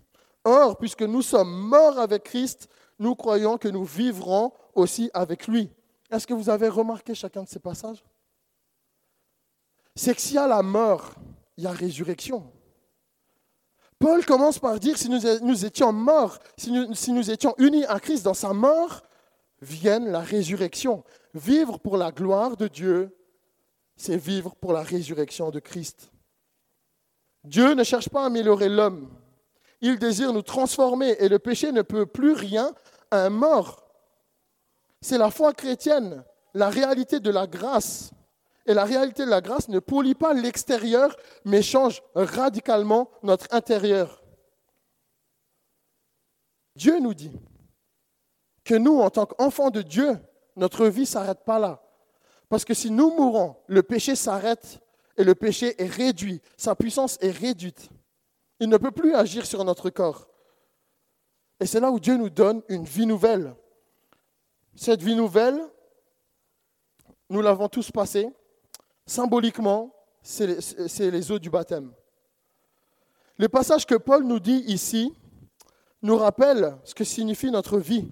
Or, 0.46 0.80
puisque 0.80 1.04
nous 1.04 1.22
sommes 1.22 1.52
morts 1.52 2.00
avec 2.00 2.24
Christ, 2.24 2.70
nous 2.98 3.14
croyons 3.14 3.60
que 3.60 3.68
nous 3.68 3.84
vivrons 3.84 4.52
aussi 4.74 5.12
avec 5.14 5.46
lui. 5.46 5.70
Est-ce 6.12 6.28
que 6.28 6.34
vous 6.34 6.50
avez 6.50 6.68
remarqué 6.68 7.16
chacun 7.16 7.44
de 7.44 7.48
ces 7.48 7.60
passages? 7.60 8.04
C'est 9.96 10.14
que 10.14 10.22
s'il 10.22 10.36
y 10.36 10.40
a 10.40 10.48
la 10.48 10.62
mort, 10.62 11.14
il 11.58 11.64
y 11.64 11.68
a 11.68 11.72
résurrection. 11.72 12.52
Paul 13.98 14.26
commence 14.26 14.60
par 14.60 14.80
dire, 14.80 14.98
si 14.98 15.10
nous, 15.10 15.66
étions 15.66 15.94
morts, 15.94 16.40
si 16.58 16.72
nous, 16.72 17.32
étions 17.32 17.56
unis 17.60 17.86
à 17.86 18.00
Christ 18.00 18.24
dans 18.24 18.34
sa 18.34 18.52
mort, 18.52 19.04
vienne 19.62 20.12
la 20.12 20.22
résurrection. 20.22 21.04
Vivre 21.34 21.78
pour 21.78 21.98
la 21.98 22.12
gloire 22.12 22.58
de 22.58 22.68
Dieu, 22.68 23.16
c'est 23.96 24.18
vivre 24.18 24.56
pour 24.56 24.74
la 24.74 24.82
résurrection 24.82 25.52
de 25.52 25.60
Christ. 25.60 26.12
Dieu 27.44 27.74
ne 27.74 27.84
cherche 27.84 28.10
pas 28.10 28.24
à 28.24 28.26
améliorer 28.26 28.70
l'homme. 28.70 29.10
Il 29.82 29.98
désire 29.98 30.34
nous 30.34 30.42
transformer 30.42 31.16
et 31.20 31.30
le 31.30 31.40
péché 31.40 31.72
ne 31.72 31.84
peut 31.84 32.06
plus 32.06 32.34
rien 32.34 32.74
à 33.12 33.26
un 33.26 33.30
mort. 33.30 33.81
C'est 35.02 35.18
la 35.18 35.32
foi 35.32 35.54
chrétienne, 35.54 36.24
la 36.54 36.70
réalité 36.70 37.20
de 37.20 37.32
la 37.32 37.48
grâce. 37.48 38.12
Et 38.68 38.76
la 38.76 38.86
réalité 38.86 39.26
de 39.26 39.30
la 39.30 39.42
grâce 39.42 39.70
ne 39.70 39.80
polie 39.80 40.14
pas 40.14 40.34
l'extérieur, 40.34 41.16
mais 41.46 41.64
change 41.64 42.04
radicalement 42.14 43.10
notre 43.24 43.48
intérieur. 43.52 44.22
Dieu 46.76 47.00
nous 47.00 47.16
dit 47.16 47.32
que 48.64 48.76
nous, 48.76 49.00
en 49.00 49.10
tant 49.10 49.26
qu'enfants 49.26 49.72
de 49.72 49.82
Dieu, 49.82 50.18
notre 50.56 50.88
vie 50.88 51.02
ne 51.02 51.06
s'arrête 51.06 51.44
pas 51.44 51.58
là. 51.58 51.82
Parce 52.50 52.66
que 52.66 52.74
si 52.74 52.92
nous 52.92 53.10
mourons, 53.16 53.56
le 53.68 53.82
péché 53.82 54.16
s'arrête 54.16 54.80
et 55.18 55.24
le 55.24 55.36
péché 55.36 55.82
est 55.82 55.88
réduit, 55.88 56.42
sa 56.56 56.76
puissance 56.76 57.18
est 57.22 57.32
réduite. 57.32 57.90
Il 58.60 58.70
ne 58.70 58.78
peut 58.78 58.92
plus 58.92 59.16
agir 59.16 59.46
sur 59.46 59.64
notre 59.64 59.90
corps. 59.90 60.28
Et 61.60 61.66
c'est 61.66 61.80
là 61.80 61.92
où 61.92 62.00
Dieu 62.00 62.16
nous 62.16 62.30
donne 62.30 62.62
une 62.70 62.86
vie 62.86 63.08
nouvelle. 63.08 63.56
Cette 64.76 65.02
vie 65.02 65.16
nouvelle, 65.16 65.60
nous 67.30 67.42
l'avons 67.42 67.68
tous 67.68 67.92
passée. 67.92 68.30
Symboliquement, 69.06 69.94
c'est 70.22 70.48
les, 71.00 71.32
eaux 71.32 71.40
du 71.40 71.50
baptême. 71.50 71.92
Le 73.38 73.50
passage 73.50 73.86
que 73.86 73.96
Paul 73.96 74.24
nous 74.24 74.40
dit 74.40 74.64
ici 74.68 75.14
nous 76.04 76.18
rappelle 76.18 76.78
ce 76.84 76.94
que 76.94 77.04
signifie 77.04 77.52
notre 77.52 77.78
vie. 77.78 78.12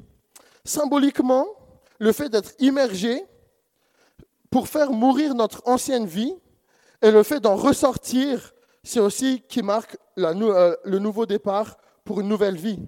Symboliquement, 0.63 1.45
le 2.00 2.12
fait 2.12 2.30
d'être 2.30 2.54
immergé 2.60 3.24
pour 4.50 4.67
faire 4.67 4.91
mourir 4.91 5.36
notre 5.36 5.62
ancienne 5.65 6.06
vie 6.06 6.36
et 7.02 7.12
le 7.12 7.24
fait 7.24 7.39
d'en 7.39 7.56
ressortir, 7.56 8.54
c'est 8.84 9.00
aussi 9.00 9.41
qui 9.48 9.62
marque 9.62 9.98
euh, 10.17 10.76
le 10.84 11.00
nouveau 11.00 11.26
départ 11.26 11.78
pour 12.04 12.19
une 12.22 12.28
nouvelle 12.28 12.58
vie. 12.58 12.80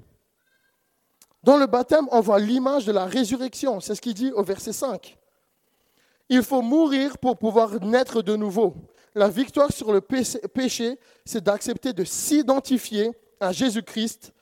Dans 1.43 1.57
le 1.57 1.65
baptême, 1.65 2.07
on 2.11 2.21
voit 2.21 2.39
l'image 2.39 2.85
de 2.85 2.91
la 2.91 3.05
résurrection. 3.05 3.79
C'est 3.79 3.95
ce 3.95 4.01
qu'il 4.01 4.13
dit 4.13 4.31
au 4.31 4.43
verset 4.43 4.73
5. 4.73 5.17
Il 6.29 6.43
faut 6.43 6.61
mourir 6.61 7.17
pour 7.17 7.37
pouvoir 7.37 7.83
naître 7.83 8.21
de 8.21 8.35
nouveau. 8.35 8.75
La 9.15 9.27
victoire 9.27 9.71
sur 9.73 9.91
le 9.91 9.99
péché, 10.01 10.99
c'est 11.25 11.43
d'accepter 11.43 11.93
de 11.93 12.03
s'identifier 12.03 13.11
à 13.39 13.51
Jésus-Christ, 13.51 14.33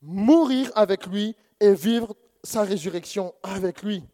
mourir 0.00 0.70
avec 0.74 1.06
lui 1.06 1.34
et 1.58 1.74
vivre 1.74 2.14
sa 2.42 2.62
résurrection 2.62 3.34
avec 3.42 3.82
lui. 3.82 4.04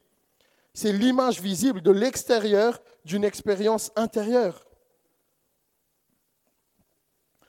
C'est 0.73 0.93
l'image 0.93 1.41
visible 1.41 1.83
de 1.83 1.91
l'extérieur 1.91 2.81
d'une 3.05 3.25
expérience 3.25 3.91
intérieure. 3.97 4.65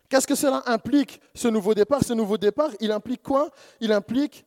Qu'est-ce 0.10 0.28
que 0.28 0.36
cela 0.36 0.64
implique, 0.66 1.22
ce 1.34 1.48
nouveau 1.48 1.74
départ? 1.74 2.04
Ce 2.04 2.14
nouveau 2.14 2.38
départ, 2.38 2.72
il 2.82 2.92
implique 2.92 3.22
quoi? 3.22 3.52
Il 3.80 3.94
implique 3.94 4.44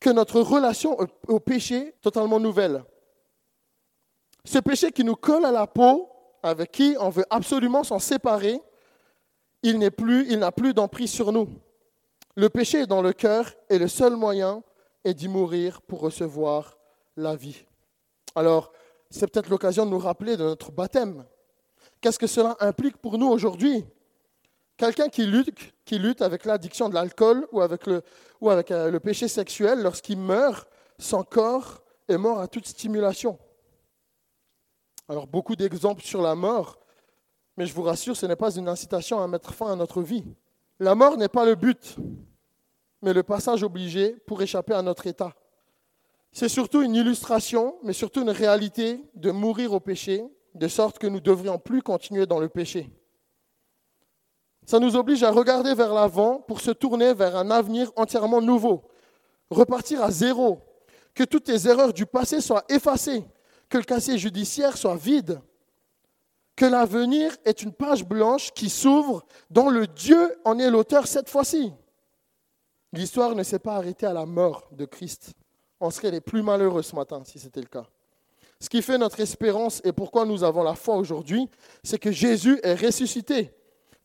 que 0.00 0.10
notre 0.10 0.40
relation 0.40 0.96
au, 1.26 1.40
péché 1.40 1.88
est 1.88 2.00
totalement 2.00 2.38
nouvelle. 2.38 2.84
Ce 4.44 4.58
péché 4.58 4.92
qui 4.92 5.04
nous 5.04 5.16
colle 5.16 5.44
à 5.44 5.52
la 5.52 5.66
peau, 5.66 6.08
avec 6.42 6.72
qui 6.72 6.96
on 7.00 7.08
veut 7.08 7.24
absolument 7.30 7.82
s'en 7.82 7.98
séparer, 7.98 8.60
il 9.62 9.78
n'est 9.78 9.90
plus, 9.90 10.26
il 10.30 10.38
n'a 10.38 10.52
plus 10.52 10.74
d'emprise 10.74 11.10
sur 11.10 11.32
nous. 11.32 11.48
Le 12.36 12.48
péché 12.48 12.80
est 12.80 12.86
dans 12.86 13.02
le 13.02 13.12
cœur 13.12 13.52
et 13.70 13.78
le 13.78 13.88
seul 13.88 14.14
moyen 14.14 14.62
est 15.04 15.14
d'y 15.14 15.28
mourir 15.28 15.80
pour 15.82 16.00
recevoir 16.00 16.76
la 17.16 17.34
vie. 17.34 17.64
Alors, 18.34 18.72
c'est 19.10 19.26
peut-être 19.30 19.48
l'occasion 19.48 19.86
de 19.86 19.90
nous 19.90 19.98
rappeler 19.98 20.36
de 20.36 20.44
notre 20.44 20.70
baptême. 20.70 21.24
Qu'est-ce 22.00 22.18
que 22.18 22.26
cela 22.26 22.56
implique 22.60 22.98
pour 22.98 23.16
nous 23.18 23.28
aujourd'hui? 23.28 23.84
Quelqu'un 24.76 25.08
qui 25.08 25.26
lutte, 25.26 25.72
qui 25.84 25.98
lutte 25.98 26.20
avec 26.20 26.44
l'addiction 26.44 26.88
de 26.88 26.94
l'alcool 26.94 27.46
ou 27.52 27.60
avec, 27.62 27.86
le, 27.86 28.02
ou 28.40 28.50
avec 28.50 28.70
euh, 28.70 28.90
le 28.90 29.00
péché 29.00 29.26
sexuel, 29.26 29.82
lorsqu'il 29.82 30.18
meurt, 30.18 30.68
son 30.98 31.22
corps 31.22 31.82
est 32.08 32.18
mort 32.18 32.40
à 32.40 32.48
toute 32.48 32.66
stimulation. 32.66 33.38
Alors 35.08 35.26
beaucoup 35.26 35.56
d'exemples 35.56 36.02
sur 36.02 36.20
la 36.20 36.34
mort, 36.34 36.78
mais 37.56 37.64
je 37.64 37.72
vous 37.72 37.82
rassure, 37.82 38.16
ce 38.16 38.26
n'est 38.26 38.36
pas 38.36 38.54
une 38.54 38.68
incitation 38.68 39.22
à 39.22 39.26
mettre 39.28 39.54
fin 39.54 39.72
à 39.72 39.76
notre 39.76 40.02
vie. 40.02 40.24
La 40.78 40.94
mort 40.94 41.16
n'est 41.16 41.28
pas 41.28 41.46
le 41.46 41.54
but, 41.54 41.96
mais 43.00 43.14
le 43.14 43.22
passage 43.22 43.62
obligé 43.62 44.12
pour 44.26 44.42
échapper 44.42 44.74
à 44.74 44.82
notre 44.82 45.06
état. 45.06 45.32
C'est 46.32 46.50
surtout 46.50 46.82
une 46.82 46.94
illustration, 46.94 47.76
mais 47.82 47.94
surtout 47.94 48.20
une 48.20 48.30
réalité 48.30 49.00
de 49.14 49.30
mourir 49.30 49.72
au 49.72 49.80
péché, 49.80 50.22
de 50.54 50.68
sorte 50.68 50.98
que 50.98 51.06
nous 51.06 51.14
ne 51.14 51.20
devrions 51.20 51.58
plus 51.58 51.80
continuer 51.80 52.26
dans 52.26 52.40
le 52.40 52.50
péché. 52.50 52.90
Ça 54.66 54.80
nous 54.80 54.96
oblige 54.96 55.22
à 55.22 55.30
regarder 55.30 55.74
vers 55.74 55.94
l'avant 55.94 56.40
pour 56.40 56.60
se 56.60 56.72
tourner 56.72 57.14
vers 57.14 57.36
un 57.36 57.52
avenir 57.52 57.92
entièrement 57.94 58.42
nouveau, 58.42 58.82
repartir 59.48 60.02
à 60.02 60.10
zéro, 60.10 60.58
que 61.14 61.22
toutes 61.22 61.48
les 61.48 61.68
erreurs 61.68 61.92
du 61.92 62.04
passé 62.04 62.40
soient 62.40 62.64
effacées, 62.68 63.24
que 63.68 63.78
le 63.78 63.84
casier 63.84 64.18
judiciaire 64.18 64.76
soit 64.76 64.96
vide, 64.96 65.40
que 66.56 66.64
l'avenir 66.64 67.36
est 67.44 67.62
une 67.62 67.72
page 67.72 68.04
blanche 68.04 68.52
qui 68.52 68.68
s'ouvre 68.68 69.24
dont 69.50 69.70
le 69.70 69.86
Dieu 69.86 70.36
en 70.44 70.58
est 70.58 70.70
l'auteur 70.70 71.06
cette 71.06 71.30
fois-ci. 71.30 71.72
L'histoire 72.92 73.36
ne 73.36 73.44
s'est 73.44 73.60
pas 73.60 73.76
arrêtée 73.76 74.06
à 74.06 74.12
la 74.12 74.26
mort 74.26 74.68
de 74.72 74.84
Christ. 74.84 75.32
On 75.78 75.90
serait 75.90 76.10
les 76.10 76.20
plus 76.20 76.42
malheureux 76.42 76.82
ce 76.82 76.96
matin 76.96 77.22
si 77.24 77.38
c'était 77.38 77.60
le 77.60 77.66
cas. 77.66 77.86
Ce 78.58 78.68
qui 78.68 78.82
fait 78.82 78.98
notre 78.98 79.20
espérance 79.20 79.80
et 79.84 79.92
pourquoi 79.92 80.24
nous 80.24 80.42
avons 80.42 80.62
la 80.62 80.74
foi 80.74 80.96
aujourd'hui, 80.96 81.48
c'est 81.84 81.98
que 81.98 82.10
Jésus 82.10 82.58
est 82.62 82.74
ressuscité. 82.74 83.52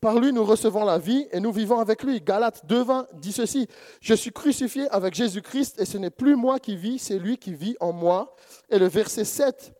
Par 0.01 0.19
lui, 0.19 0.33
nous 0.33 0.43
recevons 0.43 0.83
la 0.83 0.97
vie 0.97 1.27
et 1.31 1.39
nous 1.39 1.51
vivons 1.51 1.79
avec 1.79 2.01
lui. 2.01 2.19
Galates 2.21 2.65
2.20 2.67 3.05
dit 3.19 3.31
ceci, 3.31 3.67
Je 4.01 4.15
suis 4.15 4.31
crucifié 4.31 4.89
avec 4.89 5.13
Jésus-Christ 5.13 5.79
et 5.79 5.85
ce 5.85 5.99
n'est 5.99 6.09
plus 6.09 6.35
moi 6.35 6.59
qui 6.59 6.75
vis, 6.75 6.97
c'est 6.97 7.19
lui 7.19 7.37
qui 7.37 7.53
vit 7.53 7.77
en 7.79 7.93
moi. 7.93 8.35
Et 8.71 8.79
le 8.79 8.87
verset 8.87 9.25
7 9.25 9.71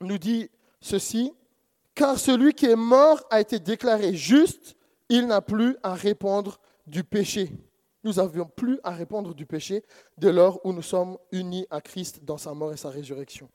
nous 0.00 0.18
dit 0.18 0.50
ceci, 0.80 1.32
Car 1.94 2.18
celui 2.18 2.52
qui 2.52 2.66
est 2.66 2.74
mort 2.74 3.22
a 3.30 3.40
été 3.40 3.60
déclaré 3.60 4.14
juste, 4.14 4.74
il 5.08 5.28
n'a 5.28 5.40
plus 5.40 5.76
à 5.84 5.94
répondre 5.94 6.58
du 6.88 7.04
péché. 7.04 7.52
Nous 8.02 8.14
n'avions 8.14 8.46
plus 8.46 8.80
à 8.82 8.90
répondre 8.90 9.34
du 9.34 9.46
péché 9.46 9.84
dès 10.18 10.32
lors 10.32 10.66
où 10.66 10.72
nous 10.72 10.82
sommes 10.82 11.16
unis 11.30 11.68
à 11.70 11.80
Christ 11.80 12.24
dans 12.24 12.38
sa 12.38 12.54
mort 12.54 12.72
et 12.72 12.76
sa 12.76 12.90
résurrection. 12.90 13.48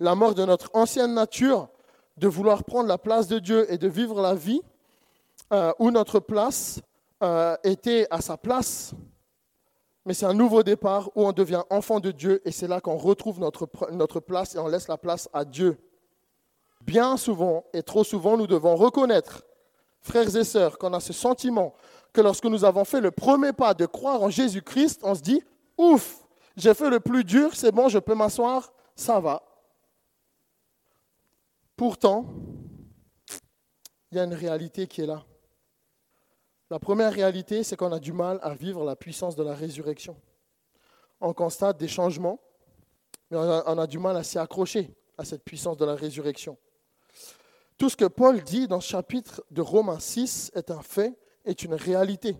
La 0.00 0.16
mort 0.16 0.34
de 0.34 0.44
notre 0.44 0.68
ancienne 0.74 1.14
nature, 1.14 1.68
de 2.16 2.26
vouloir 2.26 2.64
prendre 2.64 2.88
la 2.88 2.98
place 2.98 3.28
de 3.28 3.38
Dieu 3.38 3.72
et 3.72 3.78
de 3.78 3.86
vivre 3.86 4.20
la 4.20 4.34
vie, 4.34 4.60
euh, 5.52 5.72
où 5.78 5.90
notre 5.90 6.20
place 6.20 6.80
euh, 7.22 7.56
était 7.64 8.06
à 8.10 8.20
sa 8.20 8.36
place, 8.36 8.92
mais 10.04 10.14
c'est 10.14 10.26
un 10.26 10.34
nouveau 10.34 10.62
départ 10.62 11.10
où 11.14 11.26
on 11.26 11.32
devient 11.32 11.62
enfant 11.70 12.00
de 12.00 12.10
Dieu 12.10 12.40
et 12.44 12.52
c'est 12.52 12.68
là 12.68 12.80
qu'on 12.80 12.96
retrouve 12.96 13.40
notre, 13.40 13.68
notre 13.92 14.20
place 14.20 14.54
et 14.54 14.58
on 14.58 14.68
laisse 14.68 14.88
la 14.88 14.96
place 14.96 15.28
à 15.32 15.44
Dieu. 15.44 15.78
Bien 16.80 17.16
souvent 17.16 17.64
et 17.72 17.82
trop 17.82 18.04
souvent, 18.04 18.36
nous 18.36 18.46
devons 18.46 18.76
reconnaître, 18.76 19.42
frères 20.00 20.34
et 20.34 20.44
sœurs, 20.44 20.78
qu'on 20.78 20.92
a 20.94 21.00
ce 21.00 21.12
sentiment 21.12 21.74
que 22.12 22.20
lorsque 22.20 22.44
nous 22.44 22.64
avons 22.64 22.84
fait 22.84 23.00
le 23.00 23.10
premier 23.10 23.52
pas 23.52 23.74
de 23.74 23.86
croire 23.86 24.22
en 24.22 24.30
Jésus-Christ, 24.30 25.00
on 25.02 25.14
se 25.14 25.20
dit, 25.20 25.42
ouf, 25.76 26.26
j'ai 26.56 26.74
fait 26.74 26.90
le 26.90 27.00
plus 27.00 27.24
dur, 27.24 27.54
c'est 27.54 27.72
bon, 27.72 27.88
je 27.88 27.98
peux 27.98 28.14
m'asseoir, 28.14 28.72
ça 28.94 29.20
va. 29.20 29.42
Pourtant, 31.76 32.26
il 34.10 34.16
y 34.16 34.20
a 34.20 34.24
une 34.24 34.34
réalité 34.34 34.86
qui 34.86 35.02
est 35.02 35.06
là. 35.06 35.24
La 36.70 36.78
première 36.78 37.12
réalité, 37.12 37.62
c'est 37.62 37.76
qu'on 37.76 37.92
a 37.92 37.98
du 37.98 38.12
mal 38.12 38.38
à 38.42 38.54
vivre 38.54 38.84
la 38.84 38.94
puissance 38.94 39.34
de 39.34 39.42
la 39.42 39.54
résurrection. 39.54 40.16
On 41.20 41.32
constate 41.32 41.78
des 41.78 41.88
changements, 41.88 42.40
mais 43.30 43.38
on 43.38 43.78
a, 43.78 43.86
du 43.86 43.98
mal 43.98 44.16
à 44.16 44.22
s'y 44.22 44.38
accrocher 44.38 44.94
à 45.16 45.24
cette 45.24 45.44
puissance 45.44 45.78
de 45.78 45.84
la 45.86 45.94
résurrection. 45.94 46.58
Tout 47.78 47.88
ce 47.88 47.96
que 47.96 48.04
Paul 48.04 48.42
dit 48.42 48.68
dans 48.68 48.80
ce 48.80 48.88
chapitre 48.88 49.42
de 49.50 49.62
Romains 49.62 49.98
6 49.98 50.52
est 50.54 50.70
un 50.70 50.82
fait, 50.82 51.18
est 51.44 51.62
une 51.62 51.74
réalité. 51.74 52.36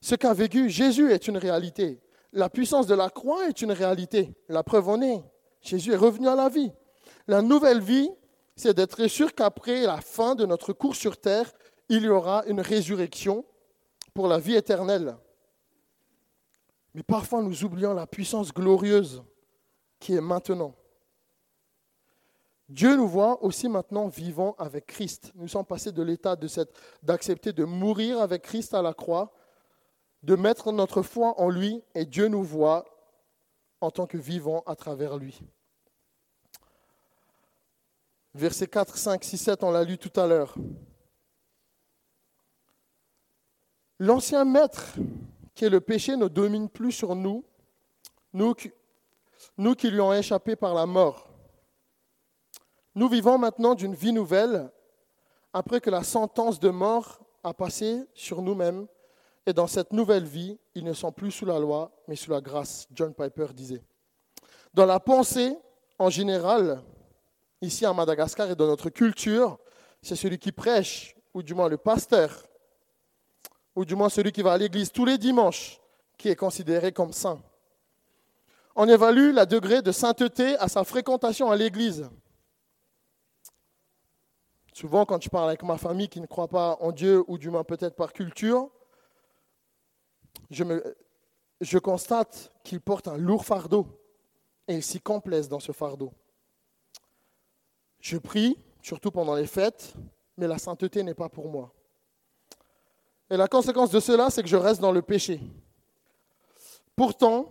Ce 0.00 0.14
qu'a 0.14 0.34
vécu 0.34 0.70
Jésus 0.70 1.10
est 1.10 1.26
une 1.26 1.38
réalité. 1.38 2.00
La 2.32 2.48
puissance 2.48 2.86
de 2.86 2.94
la 2.94 3.10
croix 3.10 3.48
est 3.48 3.60
une 3.60 3.72
réalité. 3.72 4.34
La 4.48 4.62
preuve 4.62 4.88
en 4.88 5.02
est. 5.02 5.22
Jésus 5.60 5.92
est 5.92 5.96
revenu 5.96 6.28
à 6.28 6.34
la 6.34 6.48
vie. 6.48 6.72
La 7.26 7.42
nouvelle 7.42 7.80
vie, 7.80 8.10
c'est 8.56 8.74
d'être 8.74 9.06
sûr 9.06 9.34
qu'après 9.34 9.82
la 9.82 10.00
fin 10.00 10.34
de 10.34 10.46
notre 10.46 10.72
cours 10.72 10.96
sur 10.96 11.16
terre, 11.16 11.52
il 11.92 12.04
y 12.04 12.08
aura 12.08 12.42
une 12.46 12.62
résurrection 12.62 13.44
pour 14.14 14.26
la 14.26 14.38
vie 14.38 14.54
éternelle. 14.54 15.14
Mais 16.94 17.02
parfois 17.02 17.42
nous 17.42 17.64
oublions 17.64 17.92
la 17.92 18.06
puissance 18.06 18.50
glorieuse 18.50 19.22
qui 20.00 20.14
est 20.14 20.22
maintenant. 20.22 20.74
Dieu 22.70 22.96
nous 22.96 23.06
voit 23.06 23.44
aussi 23.44 23.68
maintenant 23.68 24.08
vivant 24.08 24.56
avec 24.58 24.86
Christ. 24.86 25.32
Nous 25.34 25.48
sommes 25.48 25.66
passés 25.66 25.92
de 25.92 26.02
l'état 26.02 26.34
d'accepter 27.02 27.52
de 27.52 27.64
mourir 27.64 28.22
avec 28.22 28.40
Christ 28.40 28.72
à 28.72 28.80
la 28.80 28.94
croix, 28.94 29.30
de 30.22 30.34
mettre 30.34 30.72
notre 30.72 31.02
foi 31.02 31.38
en 31.38 31.50
lui, 31.50 31.82
et 31.94 32.06
Dieu 32.06 32.28
nous 32.28 32.42
voit 32.42 32.86
en 33.82 33.90
tant 33.90 34.06
que 34.06 34.16
vivants 34.16 34.62
à 34.64 34.74
travers 34.76 35.18
lui. 35.18 35.42
Versets 38.32 38.66
4, 38.66 38.96
5, 38.96 39.22
6, 39.22 39.36
7, 39.36 39.62
on 39.62 39.70
l'a 39.70 39.84
lu 39.84 39.98
tout 39.98 40.18
à 40.18 40.26
l'heure. 40.26 40.54
L'ancien 44.02 44.44
maître, 44.44 44.96
qui 45.54 45.64
est 45.64 45.70
le 45.70 45.80
péché, 45.80 46.16
ne 46.16 46.26
domine 46.26 46.68
plus 46.68 46.90
sur 46.90 47.14
nous, 47.14 47.44
nous, 48.32 48.52
qui 48.52 48.72
lui 49.92 50.00
avons 50.00 50.12
échappé 50.12 50.56
par 50.56 50.74
la 50.74 50.86
mort. 50.86 51.28
Nous 52.96 53.08
vivons 53.08 53.38
maintenant 53.38 53.76
d'une 53.76 53.94
vie 53.94 54.12
nouvelle 54.12 54.72
après 55.52 55.80
que 55.80 55.88
la 55.88 56.02
sentence 56.02 56.58
de 56.58 56.68
mort 56.68 57.20
a 57.44 57.54
passé 57.54 58.02
sur 58.12 58.42
nous-mêmes. 58.42 58.88
Et 59.46 59.52
dans 59.52 59.68
cette 59.68 59.92
nouvelle 59.92 60.24
vie, 60.24 60.58
ils 60.74 60.82
ne 60.82 60.94
sont 60.94 61.12
plus 61.12 61.30
sous 61.30 61.46
la 61.46 61.60
loi, 61.60 61.92
mais 62.08 62.16
sous 62.16 62.32
la 62.32 62.40
grâce, 62.40 62.88
John 62.92 63.14
Piper 63.14 63.54
disait. 63.54 63.84
Dans 64.74 64.84
la 64.84 64.98
pensée, 64.98 65.56
en 66.00 66.10
général, 66.10 66.82
ici 67.60 67.86
à 67.86 67.92
Madagascar 67.92 68.50
et 68.50 68.56
dans 68.56 68.66
notre 68.66 68.90
culture, 68.90 69.60
c'est 70.02 70.16
celui 70.16 70.40
qui 70.40 70.50
prêche, 70.50 71.14
ou 71.32 71.40
du 71.44 71.54
moins 71.54 71.68
le 71.68 71.76
pasteur, 71.76 72.48
ou 73.74 73.84
du 73.84 73.94
moins 73.94 74.08
celui 74.08 74.32
qui 74.32 74.42
va 74.42 74.52
à 74.52 74.58
l'église 74.58 74.92
tous 74.92 75.04
les 75.04 75.18
dimanches, 75.18 75.80
qui 76.18 76.28
est 76.28 76.36
considéré 76.36 76.92
comme 76.92 77.12
saint. 77.12 77.40
on 78.74 78.88
évalue 78.88 79.34
le 79.34 79.44
degré 79.46 79.82
de 79.82 79.92
sainteté 79.92 80.56
à 80.58 80.68
sa 80.68 80.84
fréquentation 80.84 81.50
à 81.50 81.56
l'église. 81.56 82.08
Souvent, 84.72 85.04
quand 85.04 85.22
je 85.22 85.28
parle 85.28 85.48
avec 85.48 85.62
ma 85.62 85.76
famille 85.76 86.08
qui 86.08 86.20
ne 86.20 86.26
croit 86.26 86.48
pas 86.48 86.78
en 86.80 86.92
Dieu, 86.92 87.22
ou 87.28 87.36
du 87.36 87.50
moins 87.50 87.64
peut-être 87.64 87.94
par 87.94 88.12
culture, 88.12 88.70
je, 90.50 91.78
constate 91.78 92.50
qu'ils 92.64 92.80
portent 92.80 93.08
un 93.08 93.18
lourd 93.18 93.44
fardeau 93.44 93.86
et 94.68 94.74
ils 94.74 94.82
s'y 94.82 95.00
complaisent 95.00 95.48
dans 95.48 95.60
ce 95.60 95.72
fardeau. 95.72 96.12
Je 98.00 98.16
prie, 98.16 98.58
surtout 98.82 99.10
pendant 99.10 99.34
les 99.34 99.46
fêtes, 99.46 99.94
mais 100.36 100.48
la 100.48 100.58
sainteté 100.58 101.02
n'est 101.02 101.14
pas 101.14 101.28
pour 101.28 101.48
moi. 101.48 101.72
Et 103.32 103.36
la 103.38 103.48
conséquence 103.48 103.88
de 103.88 103.98
cela, 103.98 104.28
c'est 104.28 104.42
que 104.42 104.48
je 104.48 104.58
reste 104.58 104.82
dans 104.82 104.92
le 104.92 105.00
péché. 105.00 105.40
Pourtant, 106.94 107.48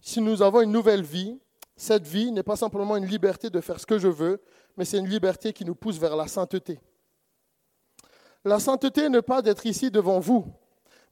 si 0.00 0.22
nous 0.22 0.40
avons 0.40 0.62
une 0.62 0.72
nouvelle 0.72 1.02
vie, 1.02 1.38
cette 1.76 2.06
vie 2.06 2.32
n'est 2.32 2.42
pas 2.42 2.56
simplement 2.56 2.96
une 2.96 3.04
liberté 3.04 3.50
de 3.50 3.60
faire 3.60 3.78
ce 3.78 3.84
que 3.84 3.98
je 3.98 4.08
veux, 4.08 4.40
mais 4.78 4.86
c'est 4.86 4.96
une 4.96 5.06
liberté 5.06 5.52
qui 5.52 5.66
nous 5.66 5.74
pousse 5.74 5.98
vers 5.98 6.16
la 6.16 6.28
sainteté. 6.28 6.80
La 8.42 8.58
sainteté 8.58 9.10
n'est 9.10 9.20
pas 9.20 9.42
d'être 9.42 9.66
ici 9.66 9.90
devant 9.90 10.18
vous, 10.18 10.46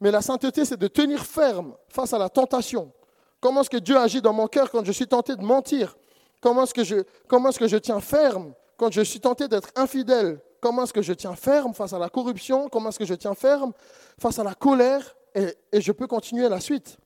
mais 0.00 0.10
la 0.10 0.22
sainteté, 0.22 0.64
c'est 0.64 0.78
de 0.78 0.88
tenir 0.88 1.22
ferme 1.22 1.76
face 1.90 2.14
à 2.14 2.18
la 2.18 2.30
tentation. 2.30 2.94
Comment 3.38 3.60
est-ce 3.60 3.70
que 3.70 3.76
Dieu 3.76 3.98
agit 3.98 4.22
dans 4.22 4.32
mon 4.32 4.46
cœur 4.46 4.70
quand 4.70 4.82
je 4.82 4.92
suis 4.92 5.06
tenté 5.06 5.36
de 5.36 5.44
mentir? 5.44 5.94
Comment 6.40 6.62
est-ce 6.62 6.72
que 6.72 6.84
je, 6.84 7.02
comment 7.28 7.50
est-ce 7.50 7.58
que 7.58 7.68
je 7.68 7.76
tiens 7.76 8.00
ferme 8.00 8.54
quand 8.78 8.90
je 8.90 9.02
suis 9.02 9.20
tenté 9.20 9.46
d'être 9.46 9.68
infidèle? 9.76 10.40
Comment 10.66 10.82
est-ce 10.82 10.92
que 10.92 11.00
je 11.00 11.12
tiens 11.12 11.36
ferme 11.36 11.74
face 11.74 11.92
à 11.92 11.98
la 12.00 12.08
corruption? 12.08 12.68
Comment 12.68 12.88
est-ce 12.88 12.98
que 12.98 13.04
je 13.04 13.14
tiens 13.14 13.36
ferme 13.36 13.72
face 14.18 14.40
à 14.40 14.42
la 14.42 14.52
colère? 14.52 15.14
Et, 15.32 15.80
je 15.80 15.92
peux 15.92 16.08
continuer 16.08 16.48
la 16.48 16.58
suite. 16.58 16.98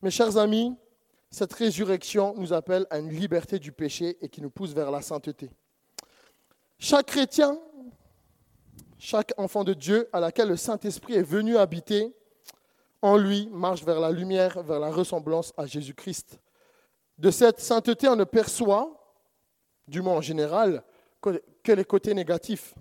Mes 0.00 0.10
chers 0.10 0.36
amis, 0.36 0.74
cette 1.30 1.52
résurrection 1.52 2.34
nous 2.36 2.52
appelle 2.52 2.84
à 2.90 2.98
une 2.98 3.10
liberté 3.10 3.60
du 3.60 3.70
péché 3.70 4.18
et 4.20 4.28
qui 4.28 4.42
nous 4.42 4.50
pousse 4.50 4.72
vers 4.72 4.90
la 4.90 5.02
sainteté. 5.02 5.50
Chaque 6.80 7.06
chrétien, 7.06 7.60
chaque 8.98 9.32
enfant 9.36 9.62
de 9.62 9.74
Dieu 9.74 10.08
à 10.12 10.18
laquelle 10.18 10.48
le 10.48 10.56
Saint-Esprit 10.56 11.14
est 11.14 11.22
venu 11.22 11.56
habiter, 11.56 12.12
en 13.02 13.18
lui 13.18 13.48
marche 13.52 13.84
vers 13.84 14.00
la 14.00 14.10
lumière, 14.10 14.64
vers 14.64 14.80
la 14.80 14.90
ressemblance 14.90 15.52
à 15.56 15.66
Jésus-Christ. 15.66 16.40
De 17.18 17.30
cette 17.30 17.60
sainteté, 17.60 18.08
on 18.08 18.16
ne 18.16 18.24
perçoit, 18.24 19.16
du 19.86 20.02
moins 20.02 20.16
en 20.16 20.20
général, 20.20 20.82
que 21.22 21.72
les 21.72 21.84
côtés 21.84 22.14
négatifs. 22.14 22.74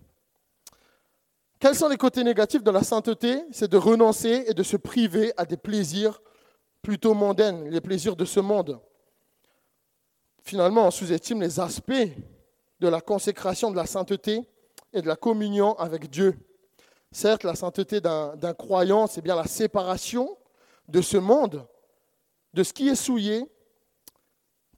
Quels 1.59 1.75
sont 1.75 1.89
les 1.89 1.97
côtés 1.97 2.23
négatifs 2.23 2.63
de 2.63 2.71
la 2.71 2.83
sainteté? 2.83 3.43
C'est 3.51 3.69
de 3.69 3.77
renoncer 3.77 4.45
et 4.47 4.53
de 4.53 4.63
se 4.63 4.77
priver 4.77 5.31
à 5.37 5.45
des 5.45 5.57
plaisirs 5.57 6.19
plutôt 6.81 7.13
mondaines, 7.13 7.69
les 7.69 7.81
plaisirs 7.81 8.15
de 8.15 8.25
ce 8.25 8.39
monde. 8.39 8.79
Finalement, 10.41 10.87
on 10.87 10.91
sous-estime 10.91 11.41
les 11.41 11.59
aspects 11.59 12.09
de 12.79 12.87
la 12.87 12.99
consécration 12.99 13.69
de 13.69 13.75
la 13.75 13.85
sainteté 13.85 14.41
et 14.91 15.03
de 15.03 15.07
la 15.07 15.15
communion 15.15 15.77
avec 15.77 16.09
Dieu. 16.09 16.35
Certes, 17.11 17.43
la 17.43 17.53
sainteté 17.53 18.01
d'un 18.01 18.53
croyant, 18.57 19.05
c'est 19.05 19.21
bien 19.21 19.35
la 19.35 19.45
séparation 19.45 20.35
de 20.87 21.01
ce 21.01 21.17
monde, 21.17 21.67
de 22.55 22.63
ce 22.63 22.73
qui 22.73 22.89
est 22.89 22.95
souillé, 22.95 23.45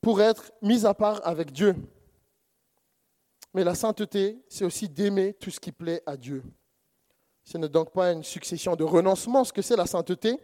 pour 0.01 0.21
être 0.21 0.51
mis 0.61 0.85
à 0.85 0.93
part 0.93 1.21
avec 1.23 1.53
Dieu. 1.53 1.75
Mais 3.53 3.63
la 3.63 3.75
sainteté, 3.75 4.43
c'est 4.47 4.65
aussi 4.65 4.89
d'aimer 4.89 5.33
tout 5.33 5.51
ce 5.51 5.59
qui 5.59 5.71
plaît 5.71 6.01
à 6.05 6.17
Dieu. 6.17 6.43
Ce 7.43 7.57
n'est 7.57 7.69
donc 7.69 7.91
pas 7.91 8.11
une 8.11 8.23
succession 8.23 8.75
de 8.75 8.83
renoncements, 8.83 9.43
ce 9.43 9.53
que 9.53 9.61
c'est 9.61 9.75
la 9.75 9.85
sainteté, 9.85 10.39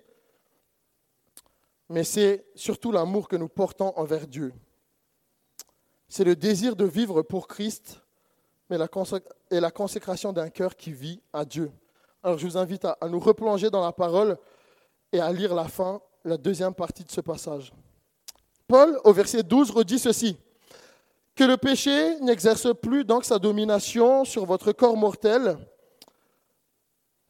mais 1.88 2.04
c'est 2.04 2.45
surtout 2.56 2.91
l'amour 2.91 3.28
que 3.28 3.36
nous 3.36 3.48
portons 3.48 3.93
envers 3.95 4.28
Dieu. 4.28 4.54
C'est 6.08 6.24
le 6.24 6.36
désir 6.36 6.76
de 6.76 6.86
vivre 6.86 7.22
pour 7.22 7.48
Christ 7.48 8.02
mais 8.69 8.78
la 8.78 8.88
et 9.50 9.60
la 9.60 9.72
consécration 9.72 10.32
d'un 10.32 10.50
cœur 10.50 10.76
qui 10.76 10.91
vit 10.91 11.22
à 11.34 11.43
Dieu. 11.43 11.72
Alors 12.22 12.38
je 12.38 12.45
vous 12.45 12.58
invite 12.58 12.86
à, 12.86 12.98
nous 13.10 13.19
replonger 13.19 13.69
dans 13.69 13.84
la 13.84 13.91
parole 13.91 14.38
et 15.12 15.19
à 15.19 15.32
lire 15.32 15.56
la 15.56 15.67
fin, 15.67 16.02
la 16.24 16.38
deuxième 16.38 16.74
partie 16.74 17.04
de 17.04 17.10
ce 17.10 17.22
passage. 17.22 17.74
Paul, 18.67 19.00
au 19.04 19.13
verset 19.13 19.41
12, 19.41 19.72
redit 19.72 19.98
ceci. 19.98 20.38
Que 21.39 21.45
le 21.45 21.56
péché 21.56 22.19
n'exerce 22.19 22.67
plus 22.82 23.06
donc 23.06 23.23
sa 23.23 23.39
domination 23.39 24.25
sur 24.25 24.45
votre 24.45 24.73
corps 24.73 24.97
mortel 24.97 25.58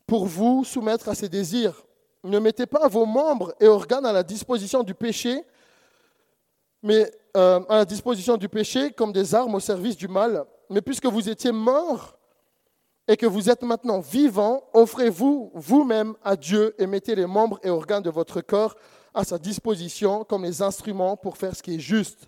pour 0.07 0.25
vous 0.25 0.63
soumettre 0.63 1.09
à 1.09 1.13
ses 1.13 1.29
désirs. 1.29 1.85
Ne 2.23 2.39
mettez 2.39 2.65
pas 2.65 2.87
vos 2.87 3.05
membres 3.05 3.53
et 3.59 3.67
organes 3.67 4.07
à 4.07 4.11
la 4.11 4.23
disposition 4.23 4.81
du 4.81 4.95
péché, 4.95 5.43
mais 6.81 7.11
euh, 7.37 7.59
à 7.69 7.75
la 7.75 7.85
disposition 7.85 8.35
du 8.35 8.49
péché 8.49 8.89
comme 8.93 9.13
des 9.13 9.35
armes 9.35 9.53
au 9.53 9.59
service 9.59 9.95
du 9.95 10.07
mal. 10.07 10.43
Mais 10.71 10.81
puisque 10.81 11.05
vous 11.05 11.29
étiez 11.29 11.51
morts 11.51 12.17
et 13.07 13.15
que 13.15 13.27
vous 13.27 13.47
êtes 13.47 13.61
maintenant 13.61 13.99
vivants, 13.99 14.63
offrez-vous 14.73 15.51
vous-même 15.53 16.15
à 16.23 16.35
Dieu 16.35 16.73
et 16.79 16.87
mettez 16.87 17.13
les 17.13 17.27
membres 17.27 17.59
et 17.61 17.69
organes 17.69 18.01
de 18.01 18.09
votre 18.09 18.41
corps 18.41 18.73
à 19.13 19.23
sa 19.23 19.37
disposition 19.37 20.23
comme 20.23 20.45
les 20.45 20.63
instruments 20.63 21.15
pour 21.15 21.37
faire 21.37 21.55
ce 21.55 21.61
qui 21.61 21.75
est 21.75 21.79
juste. 21.79 22.27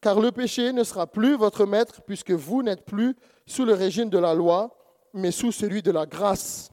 Car 0.00 0.20
le 0.20 0.30
péché 0.30 0.72
ne 0.72 0.84
sera 0.84 1.06
plus 1.06 1.36
votre 1.36 1.66
maître 1.66 2.02
puisque 2.02 2.32
vous 2.32 2.62
n'êtes 2.62 2.84
plus 2.84 3.16
sous 3.46 3.64
le 3.64 3.74
régime 3.74 4.10
de 4.10 4.18
la 4.18 4.34
loi, 4.34 4.76
mais 5.14 5.30
sous 5.30 5.52
celui 5.52 5.82
de 5.82 5.90
la 5.90 6.06
grâce. 6.06 6.70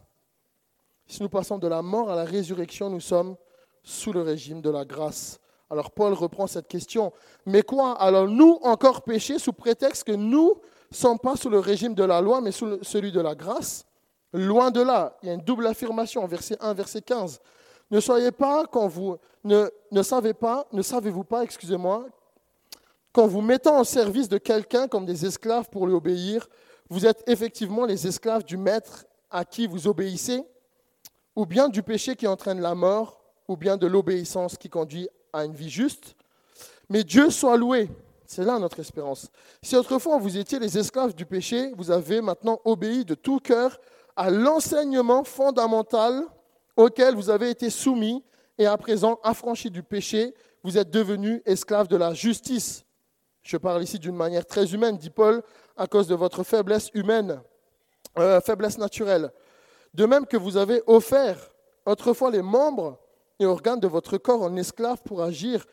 Si 1.07 1.21
nous 1.21 1.29
passons 1.29 1.57
de 1.57 1.67
la 1.67 1.81
mort 1.81 2.09
à 2.09 2.15
la 2.15 2.25
résurrection, 2.25 2.89
nous 2.89 2.99
sommes 2.99 3.35
sous 3.83 4.13
le 4.13 4.21
régime 4.21 4.61
de 4.61 4.69
la 4.69 4.85
grâce. 4.85 5.39
Alors 5.69 5.91
Paul 5.91 6.13
reprend 6.13 6.47
cette 6.47 6.67
question. 6.67 7.11
Mais 7.45 7.63
quoi? 7.63 7.93
Alors 7.93 8.27
nous 8.27 8.59
encore 8.63 9.01
pécher 9.01 9.39
sous 9.39 9.53
prétexte 9.53 10.03
que 10.03 10.11
nous 10.11 10.55
ne 10.91 10.95
sommes 10.95 11.19
pas 11.19 11.35
sous 11.35 11.49
le 11.49 11.59
régime 11.59 11.95
de 11.95 12.03
la 12.03 12.21
loi, 12.21 12.41
mais 12.41 12.51
sous 12.51 12.83
celui 12.83 13.11
de 13.11 13.21
la 13.21 13.35
grâce? 13.35 13.85
Loin 14.33 14.71
de 14.71 14.81
là, 14.81 15.17
il 15.21 15.27
y 15.27 15.31
a 15.31 15.33
une 15.35 15.41
double 15.41 15.67
affirmation, 15.67 16.25
verset 16.25 16.57
1, 16.59 16.73
verset 16.73 17.01
15. 17.01 17.39
Ne 17.91 17.99
soyez 17.99 18.31
pas 18.31 18.65
quand 18.65 18.87
vous 18.87 19.17
ne 19.43 20.01
savez 20.01 20.33
pas, 20.33 20.67
ne 20.71 20.81
savez-vous 20.81 21.23
pas, 21.23 21.43
excusez-moi, 21.43 22.05
qu'en 23.13 23.27
vous 23.27 23.41
mettant 23.41 23.79
au 23.79 23.83
service 23.83 24.27
de 24.27 24.37
quelqu'un 24.37 24.87
comme 24.87 25.05
des 25.05 25.25
esclaves 25.25 25.69
pour 25.69 25.87
lui 25.87 25.93
obéir, 25.93 26.49
vous 26.89 27.05
êtes 27.05 27.23
effectivement 27.27 27.85
les 27.85 28.07
esclaves 28.07 28.43
du 28.43 28.57
maître 28.57 29.05
à 29.29 29.45
qui 29.45 29.67
vous 29.67 29.87
obéissez 29.87 30.43
ou 31.35 31.45
bien 31.45 31.69
du 31.69 31.83
péché 31.83 32.15
qui 32.15 32.27
entraîne 32.27 32.61
la 32.61 32.75
mort, 32.75 33.19
ou 33.47 33.57
bien 33.57 33.77
de 33.77 33.87
l'obéissance 33.87 34.57
qui 34.57 34.69
conduit 34.69 35.09
à 35.33 35.45
une 35.45 35.53
vie 35.53 35.69
juste. 35.69 36.15
Mais 36.89 37.03
Dieu 37.03 37.29
soit 37.29 37.57
loué. 37.57 37.89
C'est 38.25 38.43
là 38.43 38.57
notre 38.57 38.79
espérance. 38.79 39.29
Si 39.61 39.75
autrefois 39.75 40.17
vous 40.17 40.37
étiez 40.37 40.59
les 40.59 40.77
esclaves 40.77 41.13
du 41.13 41.25
péché, 41.25 41.71
vous 41.77 41.91
avez 41.91 42.21
maintenant 42.21 42.59
obéi 42.65 43.05
de 43.05 43.15
tout 43.15 43.39
cœur 43.39 43.79
à 44.15 44.29
l'enseignement 44.29 45.23
fondamental 45.23 46.23
auquel 46.75 47.15
vous 47.15 47.29
avez 47.29 47.49
été 47.49 47.69
soumis, 47.69 48.23
et 48.57 48.65
à 48.65 48.77
présent, 48.77 49.19
affranchis 49.23 49.71
du 49.71 49.83
péché, 49.83 50.33
vous 50.63 50.77
êtes 50.77 50.89
devenus 50.89 51.41
esclaves 51.45 51.87
de 51.87 51.97
la 51.97 52.13
justice. 52.13 52.85
Je 53.43 53.57
parle 53.57 53.83
ici 53.83 53.99
d'une 53.99 54.15
manière 54.15 54.45
très 54.45 54.73
humaine, 54.73 54.97
dit 54.97 55.09
Paul, 55.09 55.43
à 55.75 55.85
cause 55.85 56.07
de 56.07 56.15
votre 56.15 56.43
faiblesse 56.43 56.89
humaine, 56.93 57.41
euh, 58.17 58.39
faiblesse 58.39 58.77
naturelle. 58.77 59.31
De 59.93 60.05
même 60.05 60.25
que 60.25 60.37
vous 60.37 60.55
avez 60.55 60.81
offert 60.87 61.37
autrefois 61.85 62.31
les 62.31 62.41
membres 62.41 62.97
et 63.39 63.45
organes 63.45 63.81
de 63.81 63.87
votre 63.87 64.17
corps 64.17 64.41
en 64.41 64.55
esclaves 64.55 65.01
pour 65.03 65.21
agir 65.21 65.65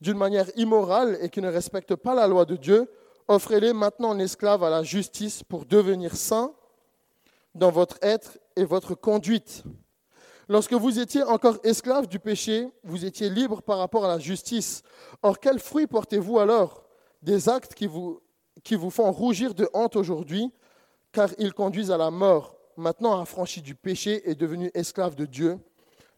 d'une 0.00 0.16
manière 0.16 0.46
immorale 0.56 1.18
et 1.20 1.28
qui 1.28 1.40
ne 1.40 1.50
respecte 1.50 1.96
pas 1.96 2.14
la 2.14 2.28
loi 2.28 2.44
de 2.44 2.54
Dieu, 2.54 2.88
offrez-les 3.26 3.72
maintenant 3.72 4.10
en 4.10 4.18
esclaves 4.20 4.62
à 4.62 4.70
la 4.70 4.84
justice 4.84 5.42
pour 5.42 5.64
devenir 5.64 6.14
saints 6.14 6.52
dans 7.56 7.70
votre 7.70 7.98
être 8.02 8.38
et 8.54 8.64
votre 8.64 8.94
conduite. 8.94 9.64
Lorsque 10.48 10.74
vous 10.74 11.00
étiez 11.00 11.24
encore 11.24 11.58
esclaves 11.64 12.06
du 12.06 12.20
péché, 12.20 12.68
vous 12.84 13.04
étiez 13.04 13.28
libres 13.28 13.62
par 13.62 13.78
rapport 13.78 14.04
à 14.04 14.08
la 14.08 14.20
justice. 14.20 14.82
Or, 15.22 15.40
quels 15.40 15.58
fruits 15.58 15.88
portez-vous 15.88 16.38
alors 16.38 16.85
Des 17.22 17.48
actes 17.48 17.74
qui 17.74 17.86
vous, 17.86 18.20
font 18.90 19.10
rougir 19.12 19.54
de 19.54 19.68
honte 19.72 19.96
aujourd'hui, 19.96 20.52
car 21.12 21.30
ils 21.38 21.52
conduisent 21.52 21.90
à 21.90 21.96
la 21.96 22.10
mort 22.10 22.56
maintenant 22.76 23.20
affranchi 23.20 23.62
du 23.62 23.74
péché 23.74 24.28
et 24.28 24.34
devenu 24.34 24.70
esclave 24.74 25.14
de 25.14 25.24
Dieu, 25.26 25.58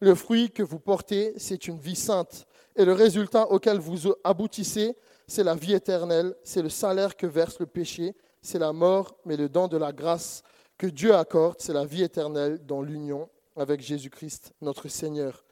le 0.00 0.14
fruit 0.14 0.50
que 0.50 0.62
vous 0.62 0.78
portez, 0.78 1.34
c'est 1.37 1.66
une 1.66 1.78
vie 1.78 1.96
sainte. 1.96 2.46
Et 2.76 2.84
le 2.84 2.92
résultat 2.92 3.50
auquel 3.50 3.78
vous 3.78 4.12
aboutissez, 4.22 4.96
c'est 5.26 5.42
la 5.42 5.54
vie 5.54 5.74
éternelle, 5.74 6.34
c'est 6.44 6.62
le 6.62 6.68
salaire 6.68 7.16
que 7.16 7.26
verse 7.26 7.58
le 7.58 7.66
péché, 7.66 8.14
c'est 8.40 8.58
la 8.58 8.72
mort, 8.72 9.16
mais 9.24 9.37
le 9.37 9.48
don 9.48 9.66
de 9.66 9.76
la 9.76 9.92
grâce 9.92 10.42
que 10.76 10.87
Dieu 10.87 11.14
accorde, 11.14 11.56
c'est 11.58 11.72
la 11.72 11.84
vie 11.84 12.04
éternelle 12.04 12.64
dans 12.64 12.82
l'union 12.82 13.28
avec 13.56 13.80
Jésus-Christ, 13.80 14.54
notre 14.61 14.88
Seigneur. 14.88 15.44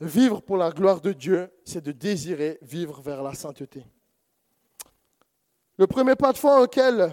Vivre 0.00 0.40
pour 0.40 0.58
la 0.58 0.70
gloire 0.70 1.00
de 1.00 1.12
Dieu, 1.12 1.50
c'est 1.64 1.82
de 1.82 1.92
désirer 1.92 2.58
vivre 2.62 3.00
vers 3.00 3.22
la 3.22 3.34
sainteté. 3.34 3.84
Le 5.80 5.86
premier 5.86 6.14
pas 6.14 6.34
de 6.34 6.36
foi 6.36 6.60
auquel 6.60 7.10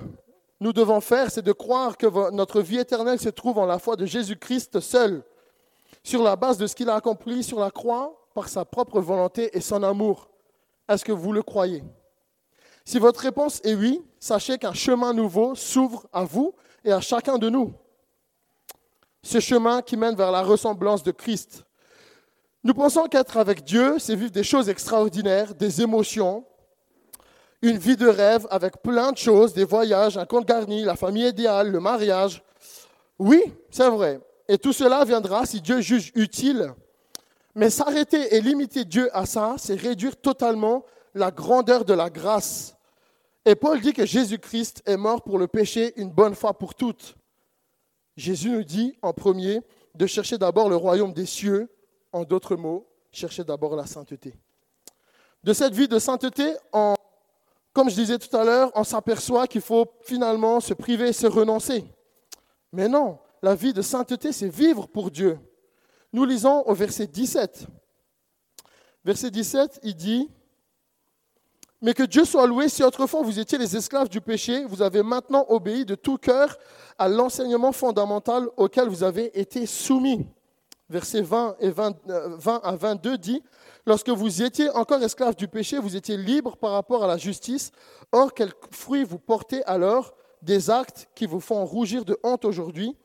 nous 0.59 0.73
devons 0.73 0.99
faire, 0.99 1.31
c'est 1.31 1.41
de 1.41 1.53
croire 1.53 1.95
que 1.95 2.31
notre 2.31 2.59
vie 2.59 2.79
éternelle 2.79 3.17
se 3.17 3.29
trouve 3.29 3.59
en 3.59 3.65
la 3.65 3.79
foi 3.79 3.95
de 3.95 4.05
Jésus-Christ 4.05 4.81
seul, 4.81 5.23
sur 6.03 6.21
la 6.21 6.35
base 6.35 6.57
de 6.57 6.67
ce 6.67 6.75
qu'il 6.75 6.89
a 6.89 6.95
accompli 6.95 7.45
sur 7.45 7.61
la 7.61 7.71
croix, 7.71 8.27
par 8.33 8.49
sa 8.49 8.65
propre 8.65 8.99
volonté 8.99 9.55
et 9.55 9.61
son 9.61 9.83
amour. 9.83 10.29
Est-ce 10.89 11.05
que 11.05 11.13
vous 11.13 11.31
le 11.31 11.43
croyez? 11.43 11.81
Si 12.83 12.99
votre 12.99 13.21
réponse 13.21 13.61
est 13.63 13.73
oui, 13.73 14.03
sachez 14.19 14.57
qu'un 14.57 14.73
chemin 14.73 15.13
nouveau 15.13 15.55
s'ouvre 15.55 16.05
à 16.11 16.25
vous 16.25 16.53
et 16.83 16.91
à 16.91 16.99
chacun 16.99 17.37
de 17.37 17.47
nous. 17.49 17.73
Ce 19.23 19.39
chemin 19.39 19.81
qui 19.81 19.95
mène 19.95 20.17
vers 20.17 20.31
la 20.31 20.43
ressemblance 20.43 21.03
de 21.03 21.11
Christ. 21.11 21.63
Nous 22.65 22.73
pensons 22.73 23.05
qu'être 23.05 23.37
avec 23.37 23.63
Dieu, 23.63 23.97
c'est 23.97 24.17
vivre 24.17 24.31
des 24.31 24.43
choses 24.43 24.67
extraordinaires, 24.67 25.55
des 25.55 25.81
émotions, 25.81 26.43
une 27.61 27.77
vie 27.77 27.97
de 27.97 28.07
rêve 28.07 28.47
avec 28.49 28.81
plein 28.81 29.11
de 29.11 29.17
choses, 29.17 29.53
des 29.53 29.63
voyages, 29.63 30.17
un 30.17 30.25
compte 30.25 30.47
garni, 30.47 30.83
la 30.83 30.95
famille 30.95 31.27
idéale, 31.27 31.71
le 31.71 31.79
mariage. 31.79 32.43
Oui, 33.17 33.41
c'est 33.71 33.89
vrai. 33.89 34.19
Et 34.47 34.57
tout 34.57 34.73
cela 34.73 35.03
viendra 35.03 35.45
si 35.45 35.59
Dieu 35.61 35.81
juge 35.81 36.11
utile. 36.15 36.73
Mais 37.55 37.69
s'arrêter 37.69 38.35
et 38.35 38.41
limiter 38.41 38.85
Dieu 38.85 39.09
à 39.17 39.25
ça, 39.25 39.55
c'est 39.57 39.75
réduire 39.75 40.15
totalement 40.15 40.85
la 41.15 41.31
grandeur 41.31 41.83
de 41.83 41.93
la 41.93 42.09
grâce. 42.09 42.75
Et 43.45 43.55
Paul 43.55 43.81
dit 43.81 43.93
que 43.93 44.05
Jésus-Christ 44.05 44.83
est 44.85 44.97
mort 44.97 45.23
pour 45.23 45.39
le 45.39 45.47
péché 45.47 45.93
une 45.95 46.11
bonne 46.11 46.35
fois 46.35 46.57
pour 46.57 46.75
toutes. 46.75 47.15
Jésus 48.15 48.51
nous 48.51 48.63
dit 48.63 48.97
en 49.01 49.13
premier 49.13 49.61
de 49.95 50.05
chercher 50.05 50.37
d'abord 50.37 50.69
le 50.69 50.75
royaume 50.75 51.13
des 51.13 51.25
cieux, 51.25 51.69
en 52.11 52.23
d'autres 52.23 52.55
mots, 52.55 52.87
chercher 53.11 53.43
d'abord 53.43 53.75
la 53.75 53.85
sainteté. 53.85 54.35
De 55.43 55.53
cette 55.53 55.73
vie 55.73 55.87
de 55.87 55.97
sainteté, 55.97 56.53
comme 57.77 57.91
je 57.91 57.95
disais 57.95 58.17
tout 58.17 58.35
à 58.35 58.43
l'heure, 58.43 58.71
on 58.73 58.83
s'aperçoit 58.83 59.45
qu'il 59.45 59.61
faut 59.61 59.85
finalement 60.01 60.59
se 60.59 60.73
priver, 60.73 61.13
se 61.13 61.27
renoncer. 61.27 61.85
Mais 62.73 62.89
non, 62.89 63.19
la 63.43 63.53
vie 63.53 63.71
de 63.71 63.83
sainteté, 63.83 64.31
c'est 64.31 64.49
vivre 64.49 64.87
pour 64.87 65.11
Dieu. 65.11 65.37
Nous 66.11 66.25
lisons 66.25 66.63
au 66.65 66.73
verset 66.73 67.05
17. 67.05 67.67
Verset 69.05 69.29
17, 69.29 69.81
il 69.83 69.95
dit, 69.95 70.27
Mais 71.79 71.93
que 71.93 72.01
Dieu 72.01 72.25
soit 72.25 72.47
loué, 72.47 72.67
si 72.67 72.81
autrefois 72.81 73.21
vous 73.21 73.37
étiez 73.37 73.59
les 73.59 73.77
esclaves 73.77 74.09
du 74.09 74.21
péché, 74.21 74.65
vous 74.65 74.81
avez 74.81 75.03
maintenant 75.03 75.45
obéi 75.47 75.85
de 75.85 75.93
tout 75.93 76.17
cœur 76.17 76.57
à 76.97 77.07
l'enseignement 77.07 77.73
fondamental 77.73 78.47
auquel 78.57 78.89
vous 78.89 79.03
avez 79.03 79.39
été 79.39 79.67
soumis. 79.67 80.25
Verset 80.89 81.21
20, 81.21 81.57
et 81.59 81.69
20, 81.69 81.95
20 82.07 82.55
euh, 82.55 82.59
à 82.63 82.75
22 82.75 83.19
dit, 83.19 83.43
Lorsque 83.87 84.09
vous 84.09 84.43
étiez 84.43 84.69
encore 84.71 85.01
esclaves 85.01 85.37
du 85.37 85.47
péché, 85.47 85.79
vous 85.79 85.95
étiez 85.95 86.17
libres 86.17 86.57
par 86.57 86.71
rapport 86.71 87.05
à 87.05 87.07
la 87.07 87.15
justice. 87.15 87.71
Or, 88.11 88.33
quels 88.33 88.51
fruits 88.69 89.05
vous 89.05 89.17
portez 89.17 89.63
alors 89.63 90.13
Des 90.41 90.69
actes 90.69 91.07
qui 91.15 91.25
vous 91.25 91.39
font 91.39 91.65
rougir 91.65 92.03
de 92.03 92.19
honte 92.21 92.43
aujourd'hui 92.43 92.97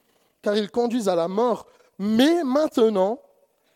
car 0.43 0.57
ils 0.57 0.73
conduisent 0.73 1.09
à 1.09 1.15
la 1.15 1.29
mort. 1.29 1.67
Mais 2.01 2.43
maintenant, 2.43 3.21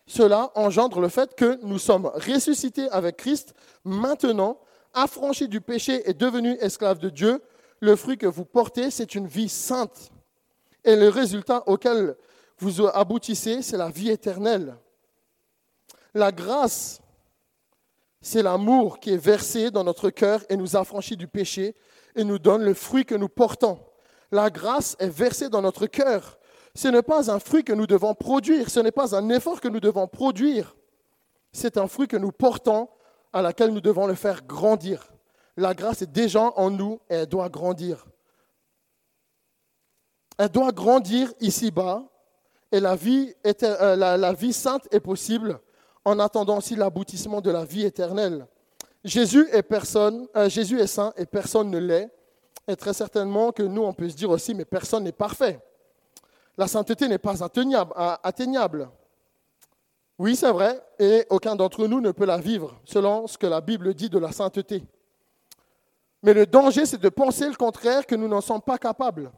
cela 0.08 0.50
engendre 0.56 1.00
le 1.00 1.08
fait 1.08 1.36
que 1.36 1.60
nous 1.62 1.78
sommes 1.78 2.06
ressuscités 2.06 2.88
avec 2.90 3.18
Christ, 3.18 3.54
maintenant, 3.84 4.58
affranchis 4.92 5.46
du 5.46 5.60
péché 5.60 6.10
et 6.10 6.12
devenus 6.12 6.58
esclaves 6.60 6.98
de 6.98 7.08
Dieu. 7.08 7.40
Le 7.78 7.94
fruit 7.94 8.18
que 8.18 8.26
vous 8.26 8.44
portez, 8.44 8.90
c'est 8.90 9.14
une 9.14 9.28
vie 9.28 9.48
sainte. 9.48 10.10
Et 10.82 10.96
le 10.96 11.08
résultat 11.08 11.62
auquel 11.68 12.16
vous 12.58 12.84
aboutissez, 12.84 13.62
c'est 13.62 13.76
la 13.76 13.90
vie 13.90 14.10
éternelle. 14.10 14.76
La 16.16 16.32
grâce, 16.32 17.00
c'est 18.20 18.42
l'amour 18.42 19.00
qui 19.00 19.12
est 19.12 19.18
versé 19.18 19.70
dans 19.70 19.84
notre 19.84 20.10
cœur 20.10 20.40
et 20.48 20.56
nous 20.56 20.76
affranchit 20.76 21.16
du 21.16 21.28
péché 21.28 21.74
et 22.14 22.24
nous 22.24 22.38
donne 22.38 22.62
le 22.62 22.74
fruit 22.74 23.04
que 23.04 23.14
nous 23.14 23.28
portons. 23.28 23.78
La 24.30 24.50
grâce 24.50 24.96
est 24.98 25.10
versée 25.10 25.48
dans 25.48 25.62
notre 25.62 25.86
cœur 25.86 26.38
ce 26.76 26.88
n'est 26.88 27.02
pas 27.02 27.30
un 27.30 27.38
fruit 27.38 27.64
que 27.64 27.72
nous 27.72 27.86
devons 27.86 28.14
produire, 28.14 28.68
ce 28.68 28.80
n'est 28.80 28.92
pas 28.92 29.16
un 29.16 29.30
effort 29.30 29.60
que 29.60 29.68
nous 29.68 29.80
devons 29.80 30.06
produire. 30.06 30.76
C'est 31.52 31.78
un 31.78 31.88
fruit 31.88 32.06
que 32.06 32.18
nous 32.18 32.32
portons, 32.32 32.88
à 33.32 33.40
laquelle 33.40 33.70
nous 33.70 33.80
devons 33.80 34.06
le 34.06 34.14
faire 34.14 34.44
grandir. 34.44 35.10
La 35.56 35.72
grâce 35.72 36.02
est 36.02 36.12
déjà 36.12 36.52
en 36.56 36.70
nous 36.70 37.00
et 37.08 37.14
elle 37.14 37.26
doit 37.26 37.48
grandir. 37.48 38.06
Elle 40.36 40.50
doit 40.50 40.70
grandir 40.70 41.32
ici-bas 41.40 42.04
et 42.70 42.80
la 42.80 42.94
vie, 42.94 43.34
euh, 43.46 43.96
la, 43.96 44.32
vie 44.34 44.52
sainte 44.52 44.86
est 44.90 45.00
possible 45.00 45.58
en 46.06 46.18
attendant 46.18 46.56
aussi 46.56 46.74
l'aboutissement 46.74 47.42
de 47.42 47.50
la 47.50 47.66
vie 47.66 47.84
éternelle. 47.84 48.46
Jésus 49.04 49.46
est, 49.52 49.62
personne, 49.62 50.26
euh, 50.36 50.48
Jésus 50.48 50.80
est 50.80 50.86
saint 50.86 51.12
et 51.18 51.26
personne 51.26 51.68
ne 51.70 51.78
l'est. 51.78 52.08
Et 52.66 52.76
très 52.76 52.94
certainement 52.94 53.52
que 53.52 53.62
nous, 53.62 53.82
on 53.82 53.92
peut 53.92 54.08
se 54.08 54.16
dire 54.16 54.30
aussi, 54.30 54.54
mais 54.54 54.64
personne 54.64 55.04
n'est 55.04 55.12
parfait 55.12 55.60
la 56.56 56.66
sainteté 56.66 57.08
n'est 57.08 57.18
pas 57.18 57.42
atteignable. 58.22 58.88
Oui, 60.18 60.34
c'est 60.34 60.50
vrai, 60.50 60.82
et 60.98 61.26
aucun 61.28 61.54
d'entre 61.54 61.86
nous 61.86 62.00
ne 62.00 62.10
peut 62.10 62.24
la 62.24 62.38
vivre, 62.38 62.80
selon 62.84 63.26
ce 63.26 63.36
que 63.36 63.46
la 63.46 63.60
Bible 63.60 63.92
dit 63.92 64.08
de 64.08 64.18
la 64.18 64.32
sainteté. 64.32 64.82
Mais 66.22 66.32
le 66.32 66.46
danger, 66.46 66.86
c'est 66.86 67.00
de 67.00 67.08
penser 67.10 67.48
le 67.48 67.54
contraire, 67.54 68.06
que 68.06 68.14
nous 68.14 68.26
n'en 68.26 68.40
sommes 68.40 68.62
pas 68.62 68.78
capables. 68.78 69.30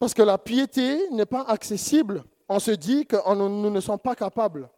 Parce 0.00 0.14
que 0.14 0.22
la 0.22 0.38
piété 0.38 1.08
n'est 1.10 1.26
pas 1.26 1.42
accessible. 1.42 2.24
On 2.48 2.58
se 2.58 2.72
dit 2.72 3.06
que 3.06 3.16
nous 3.34 3.70
ne 3.70 3.80
sommes 3.80 3.98
pas 3.98 4.16
capables. 4.16 4.68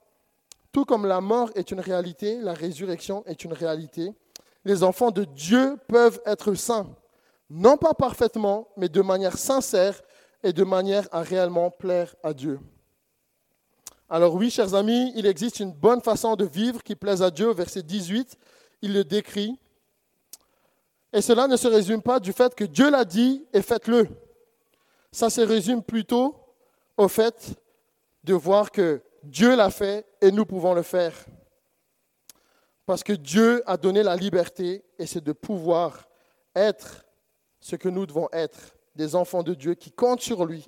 Tout 0.72 0.85
comme 0.85 1.06
la 1.06 1.20
mort 1.20 1.50
est 1.54 1.70
une 1.70 1.80
réalité, 1.80 2.38
la 2.40 2.52
résurrection 2.52 3.24
est 3.26 3.44
une 3.44 3.52
réalité. 3.52 4.12
Les 4.64 4.83
enfants 4.83 5.11
de 5.11 5.24
Dieu 5.24 5.76
peuvent 5.88 6.20
être 6.26 6.54
saints, 6.54 6.88
non 7.48 7.76
pas 7.76 7.94
parfaitement, 7.94 8.68
mais 8.76 8.88
de 8.88 9.00
manière 9.00 9.37
sincère 9.37 10.00
et 10.42 10.52
de 10.52 10.64
manière 10.64 11.09
à 11.11 11.22
réellement 11.22 11.70
plaire 11.70 12.14
à 12.22 12.33
Dieu. 12.33 12.61
Alors 14.09 14.35
oui, 14.35 14.50
chers 14.50 14.74
amis, 14.74 15.12
il 15.16 15.26
existe 15.26 15.61
une 15.61 15.72
bonne 15.72 16.00
façon 16.00 16.37
de 16.37 16.44
vivre 16.44 16.83
qui 16.83 16.96
plaise 16.96 17.22
à 17.22 17.30
Dieu. 17.30 17.52
verset 17.52 17.83
18, 17.83 18.37
il 18.83 18.92
le 18.92 19.04
décrit. 19.04 19.56
Et 21.12 21.22
cela 21.22 21.46
ne 21.46 21.56
se 21.56 21.68
résume 21.68 22.02
pas 22.02 22.20
du 22.20 22.33
fait 22.33 22.54
que 22.54 22.64
Dieu 22.64 22.90
l'a 22.90 23.04
dit 23.04 23.44
et 23.52 23.62
faites-le. 23.62 24.09
Ça 25.12 25.30
se 25.30 25.40
résume 25.40 25.83
plutôt 25.83 26.37
au 26.96 27.09
fait 27.09 27.54
de 28.24 28.35
voir 28.35 28.70
que 28.70 29.00
Dieu 29.22 29.56
l'a 29.56 29.70
fait 29.70 30.06
et 30.20 30.30
nous 30.30 30.46
pouvons 30.46 30.74
le 30.74 30.83
faire. 30.83 31.14
Parce 32.87 33.02
que 33.02 33.12
Dieu 33.12 33.62
a 33.66 33.76
donné 33.76 34.02
la 34.02 34.16
liberté 34.16 34.85
et 34.98 35.06
c'est 35.06 35.22
de 35.22 35.33
pouvoir 35.33 36.09
être 36.54 37.04
ce 37.61 37.76
que 37.76 37.88
nous 37.88 38.06
devons 38.06 38.28
être 38.33 38.76
des 38.96 39.14
enfants 39.14 39.42
de 39.42 39.54
Dieu 39.54 39.74
qui 39.74 39.92
comptent 39.92 40.22
sur 40.22 40.44
lui, 40.44 40.66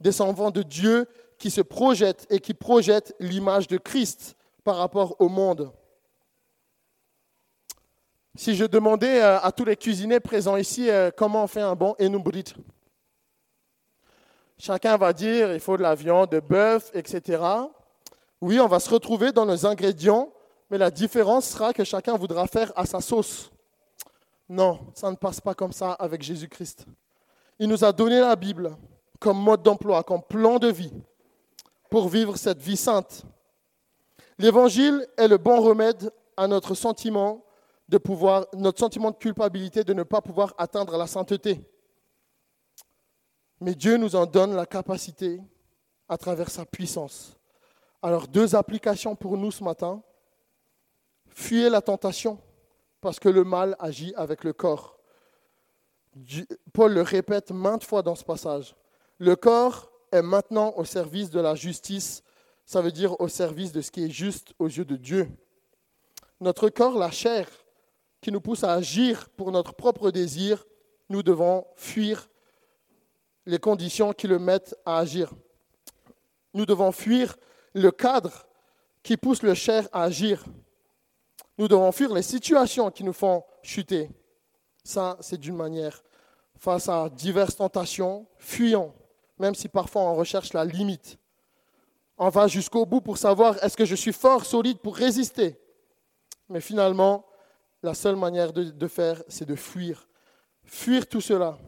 des 0.00 0.20
enfants 0.20 0.50
de 0.50 0.62
Dieu 0.62 1.06
qui 1.38 1.50
se 1.50 1.60
projettent 1.60 2.26
et 2.30 2.40
qui 2.40 2.54
projettent 2.54 3.14
l'image 3.18 3.66
de 3.66 3.76
Christ 3.76 4.36
par 4.64 4.76
rapport 4.76 5.16
au 5.20 5.28
monde. 5.28 5.72
Si 8.34 8.56
je 8.56 8.64
demandais 8.64 9.20
euh, 9.20 9.38
à 9.40 9.52
tous 9.52 9.64
les 9.64 9.76
cuisiniers 9.76 10.20
présents 10.20 10.56
ici 10.56 10.88
euh, 10.88 11.10
comment 11.14 11.44
on 11.44 11.46
fait 11.46 11.60
un 11.60 11.74
bon 11.74 11.94
enubrit, 12.00 12.54
chacun 14.62 14.96
va 14.96 15.12
dire 15.12 15.52
il 15.52 15.60
faut 15.60 15.76
de 15.76 15.82
la 15.82 15.94
viande, 15.96 16.30
de 16.30 16.40
bœuf, 16.40 16.90
etc. 16.94 17.42
Oui, 18.40 18.60
on 18.60 18.68
va 18.68 18.78
se 18.78 18.88
retrouver 18.88 19.32
dans 19.32 19.44
nos 19.44 19.66
ingrédients, 19.66 20.32
mais 20.70 20.78
la 20.78 20.90
différence 20.90 21.46
sera 21.48 21.72
que 21.72 21.84
chacun 21.84 22.16
voudra 22.16 22.46
faire 22.46 22.72
à 22.76 22.86
sa 22.86 23.00
sauce. 23.00 23.50
Non, 24.48 24.78
ça 24.94 25.10
ne 25.10 25.16
passe 25.16 25.40
pas 25.40 25.54
comme 25.54 25.72
ça 25.72 25.92
avec 25.92 26.22
Jésus-Christ. 26.22 26.86
Il 27.58 27.68
nous 27.68 27.84
a 27.84 27.92
donné 27.92 28.20
la 28.20 28.36
Bible 28.36 28.76
comme 29.18 29.38
mode 29.38 29.62
d'emploi, 29.62 30.02
comme 30.04 30.22
plan 30.22 30.58
de 30.58 30.68
vie 30.68 30.92
pour 31.90 32.08
vivre 32.08 32.36
cette 32.36 32.60
vie 32.60 32.76
sainte. 32.76 33.22
L'évangile 34.38 35.06
est 35.16 35.28
le 35.28 35.38
bon 35.38 35.60
remède 35.60 36.10
à 36.36 36.46
notre 36.46 36.74
sentiment 36.74 37.44
de 37.88 37.98
pouvoir, 37.98 38.46
notre 38.54 38.78
sentiment 38.78 39.10
de 39.10 39.16
culpabilité 39.16 39.84
de 39.84 39.92
ne 39.92 40.02
pas 40.02 40.20
pouvoir 40.20 40.54
atteindre 40.56 40.96
la 40.96 41.06
sainteté. 41.06 41.60
Mais 43.62 43.76
Dieu 43.76 43.96
nous 43.96 44.16
en 44.16 44.26
donne 44.26 44.56
la 44.56 44.66
capacité 44.66 45.40
à 46.08 46.18
travers 46.18 46.50
sa 46.50 46.66
puissance. 46.66 47.38
Alors 48.02 48.26
deux 48.26 48.56
applications 48.56 49.14
pour 49.14 49.36
nous 49.36 49.52
ce 49.52 49.62
matin. 49.62 50.02
Fuyez 51.28 51.70
la 51.70 51.80
tentation 51.80 52.40
parce 53.00 53.20
que 53.20 53.28
le 53.28 53.44
mal 53.44 53.76
agit 53.78 54.12
avec 54.16 54.42
le 54.42 54.52
corps. 54.52 54.98
Paul 56.72 56.92
le 56.92 57.02
répète 57.02 57.52
maintes 57.52 57.84
fois 57.84 58.02
dans 58.02 58.16
ce 58.16 58.24
passage. 58.24 58.74
Le 59.18 59.36
corps 59.36 59.92
est 60.10 60.22
maintenant 60.22 60.74
au 60.76 60.84
service 60.84 61.30
de 61.30 61.38
la 61.38 61.54
justice, 61.54 62.24
ça 62.66 62.80
veut 62.80 62.90
dire 62.90 63.20
au 63.20 63.28
service 63.28 63.70
de 63.70 63.80
ce 63.80 63.92
qui 63.92 64.04
est 64.04 64.10
juste 64.10 64.54
aux 64.58 64.66
yeux 64.66 64.84
de 64.84 64.96
Dieu. 64.96 65.28
Notre 66.40 66.68
corps, 66.68 66.98
la 66.98 67.12
chair, 67.12 67.48
qui 68.20 68.32
nous 68.32 68.40
pousse 68.40 68.64
à 68.64 68.72
agir 68.72 69.28
pour 69.30 69.52
notre 69.52 69.72
propre 69.72 70.10
désir, 70.10 70.66
nous 71.08 71.22
devons 71.22 71.64
fuir 71.76 72.28
les 73.46 73.58
conditions 73.58 74.12
qui 74.12 74.26
le 74.26 74.38
mettent 74.38 74.76
à 74.84 74.98
agir. 74.98 75.32
Nous 76.54 76.66
devons 76.66 76.92
fuir 76.92 77.36
le 77.74 77.90
cadre 77.90 78.46
qui 79.02 79.16
pousse 79.16 79.42
le 79.42 79.54
chair 79.54 79.88
à 79.92 80.04
agir. 80.04 80.44
Nous 81.58 81.68
devons 81.68 81.92
fuir 81.92 82.12
les 82.12 82.22
situations 82.22 82.90
qui 82.90 83.04
nous 83.04 83.12
font 83.12 83.44
chuter. 83.62 84.10
Ça, 84.84 85.16
c'est 85.20 85.38
d'une 85.38 85.56
manière. 85.56 86.02
Face 86.56 86.88
à 86.88 87.08
diverses 87.08 87.56
tentations, 87.56 88.26
fuyons, 88.38 88.94
même 89.38 89.54
si 89.54 89.68
parfois 89.68 90.02
on 90.02 90.14
recherche 90.14 90.52
la 90.52 90.64
limite. 90.64 91.18
on 92.18 92.28
va 92.28 92.46
jusqu'au 92.46 92.86
bout 92.86 93.00
pour 93.00 93.18
savoir 93.18 93.62
est-ce 93.64 93.76
que 93.76 93.84
je 93.84 93.96
suis 93.96 94.12
fort, 94.12 94.44
solide 94.44 94.78
pour 94.78 94.96
résister. 94.96 95.58
Mais 96.48 96.60
finalement, 96.60 97.26
la 97.82 97.94
seule 97.94 98.16
manière 98.16 98.52
de, 98.52 98.88
faire, 98.88 99.22
c'est 99.28 99.46
de 99.46 99.56
fuir. 99.56 100.06
Fuir 100.64 101.08
tout 101.08 101.20
cela. 101.20 101.58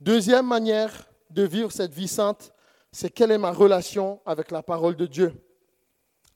Deuxième 0.00 0.46
manière 0.46 1.10
de 1.28 1.42
vivre 1.42 1.70
cette 1.70 1.92
vie 1.92 2.08
sainte, 2.08 2.54
c'est 2.90 3.10
quelle 3.10 3.32
est 3.32 3.38
ma 3.38 3.52
relation 3.52 4.18
avec 4.24 4.50
la 4.50 4.62
parole 4.62 4.96
de 4.96 5.04
Dieu. 5.04 5.34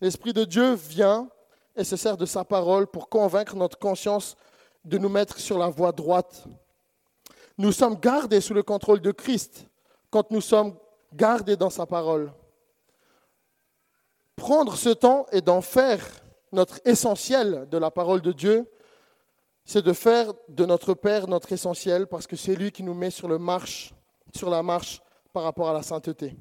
L'Esprit 0.03 0.35
de 0.35 0.45
Dieu 0.45 0.75
vient 0.75 1.31
et 1.75 1.83
se 1.83 1.97
sert 1.97 2.19
de 2.19 2.27
sa 2.27 2.45
parole 2.45 2.87
pour 2.87 3.09
convaincre 3.09 3.57
notre 3.57 3.79
conscience 3.79 4.37
de 4.85 4.99
nous 4.99 5.09
mettre 5.09 5.39
sur 5.41 5.57
la 5.57 5.69
voie 5.69 5.93
droite. 5.93 6.45
Nous 7.57 7.73
sommes 7.73 7.99
gardés 7.99 8.43
sous 8.43 8.53
le 8.53 8.63
contrôle 8.63 9.01
de 9.01 9.13
Christ 9.13 9.67
quand 10.11 10.31
nous 10.31 10.43
sommes 10.43 10.77
gardés 11.15 11.57
dans 11.57 11.71
sa 11.71 11.87
parole. 11.87 12.33
Prendre 14.37 14.77
ce 14.77 14.91
temps 14.91 15.25
et 15.33 15.41
d'en 15.41 15.63
faire 15.63 16.07
notre 16.53 16.81
essentiel 16.85 17.67
de 17.71 17.79
la 17.79 17.91
parole 17.91 18.21
de 18.21 18.33
Dieu, 18.33 18.71
c'est 19.65 19.83
de 19.83 19.93
faire 19.93 20.33
de 20.49 20.67
notre 20.67 20.95
Père 20.95 21.27
notre 21.27 21.53
essentiel 21.53 22.07
parce 22.07 22.27
que 22.27 22.37
c'est 22.37 22.55
lui 22.55 22.71
qui 22.71 22.83
nous 22.83 22.95
met 22.95 23.11
sur, 23.11 23.29
la 23.29 23.39
marche 23.39 25.03
par 25.33 25.43
rapport 25.43 25.69
à 25.69 25.73
la 25.73 25.83
sainteté. 25.83 26.37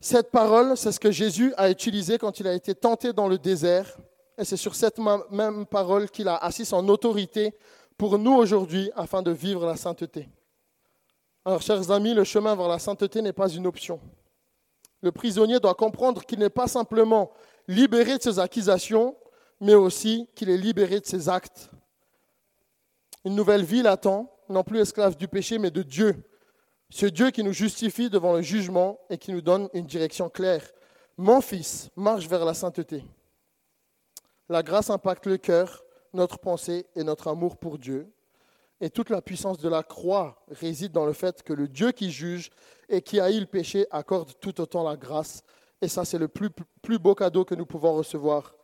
Cette 0.00 0.30
parole, 0.30 0.76
c'est 0.76 0.92
ce 0.92 1.00
que 1.00 1.10
Jésus 1.10 1.52
a 1.56 1.70
utilisé 1.70 2.18
quand 2.18 2.38
il 2.40 2.46
a 2.46 2.54
été 2.54 2.74
tenté 2.74 3.12
dans 3.12 3.28
le 3.28 3.38
désert. 3.38 3.96
Et 4.38 4.44
c'est 4.44 4.56
sur 4.56 4.74
cette 4.74 4.98
même 5.30 5.66
parole 5.66 6.10
qu'il 6.10 6.28
a 6.28 6.36
assis 6.36 6.64
son 6.64 6.86
autorité 6.88 7.54
pour 7.96 8.18
nous 8.18 8.34
aujourd'hui 8.34 8.90
afin 8.94 9.22
de 9.22 9.30
vivre 9.30 9.64
la 9.66 9.76
sainteté. 9.76 10.28
Alors, 11.44 11.62
chers 11.62 11.90
amis, 11.90 12.12
le 12.12 12.24
chemin 12.24 12.54
vers 12.54 12.68
la 12.68 12.78
sainteté 12.78 13.22
n'est 13.22 13.32
pas 13.32 13.48
une 13.48 13.66
option. 13.66 14.00
Le 15.00 15.12
prisonnier 15.12 15.60
doit 15.60 15.74
comprendre 15.74 16.24
qu'il 16.24 16.38
n'est 16.38 16.50
pas 16.50 16.66
simplement 16.66 17.30
libéré 17.68 18.18
de 18.18 18.22
ses 18.22 18.38
accusations, 18.38 19.16
mais 19.60 19.74
aussi 19.74 20.28
qu'il 20.34 20.50
est 20.50 20.56
libéré 20.56 21.00
de 21.00 21.06
ses 21.06 21.28
actes. 21.28 21.70
Une 23.24 23.34
nouvelle 23.34 23.64
vie 23.64 23.82
l'attend, 23.82 24.32
non 24.48 24.62
plus 24.62 24.80
esclave 24.80 25.16
du 25.16 25.28
péché, 25.28 25.58
mais 25.58 25.70
de 25.70 25.82
Dieu. 25.82 26.24
Ce 26.90 27.06
Dieu 27.06 27.30
qui 27.30 27.42
nous 27.42 27.52
justifie 27.52 28.10
devant 28.10 28.34
le 28.34 28.42
jugement 28.42 29.00
et 29.10 29.18
qui 29.18 29.32
nous 29.32 29.40
donne 29.40 29.68
une 29.74 29.86
direction 29.86 30.28
claire. 30.28 30.62
Mon 31.16 31.40
fils 31.40 31.90
marche 31.96 32.28
vers 32.28 32.44
la 32.44 32.54
sainteté. 32.54 33.04
La 34.48 34.62
grâce 34.62 34.90
impacte 34.90 35.26
le 35.26 35.38
cœur, 35.38 35.84
notre 36.12 36.38
pensée 36.38 36.86
et 36.94 37.02
notre 37.02 37.28
amour 37.28 37.56
pour 37.56 37.78
Dieu. 37.78 38.12
Et 38.80 38.90
toute 38.90 39.10
la 39.10 39.22
puissance 39.22 39.58
de 39.58 39.68
la 39.68 39.82
croix 39.82 40.44
réside 40.50 40.92
dans 40.92 41.06
le 41.06 41.14
fait 41.14 41.42
que 41.42 41.52
le 41.52 41.66
Dieu 41.66 41.92
qui 41.92 42.10
juge 42.10 42.50
et 42.88 43.00
qui 43.00 43.18
haït 43.18 43.40
le 43.40 43.46
péché 43.46 43.86
accorde 43.90 44.32
tout 44.38 44.60
autant 44.60 44.84
la 44.84 44.96
grâce. 44.96 45.42
Et 45.80 45.88
ça, 45.88 46.04
c'est 46.04 46.18
le 46.18 46.28
plus, 46.28 46.50
plus 46.82 46.98
beau 46.98 47.14
cadeau 47.14 47.44
que 47.44 47.54
nous 47.54 47.66
pouvons 47.66 47.94
recevoir. 47.94 48.54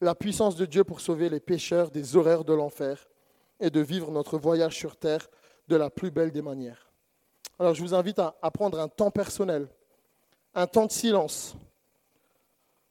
La 0.00 0.14
puissance 0.14 0.54
de 0.56 0.64
Dieu 0.64 0.84
pour 0.84 1.00
sauver 1.00 1.28
les 1.28 1.40
pécheurs 1.40 1.90
des 1.90 2.16
horreurs 2.16 2.44
de 2.44 2.52
l'enfer 2.52 3.08
et 3.58 3.70
de 3.70 3.80
vivre 3.80 4.10
notre 4.10 4.38
voyage 4.38 4.76
sur 4.76 4.96
terre 4.96 5.28
de 5.66 5.76
la 5.76 5.90
plus 5.90 6.10
belle 6.10 6.30
des 6.30 6.42
manières. 6.42 6.90
Alors 7.58 7.74
je 7.74 7.82
vous 7.82 7.94
invite 7.94 8.20
à, 8.20 8.50
prendre 8.52 8.78
un 8.78 8.88
temps 8.88 9.10
personnel, 9.10 9.68
un 10.54 10.66
temps 10.66 10.86
de 10.86 10.92
silence. 10.92 11.56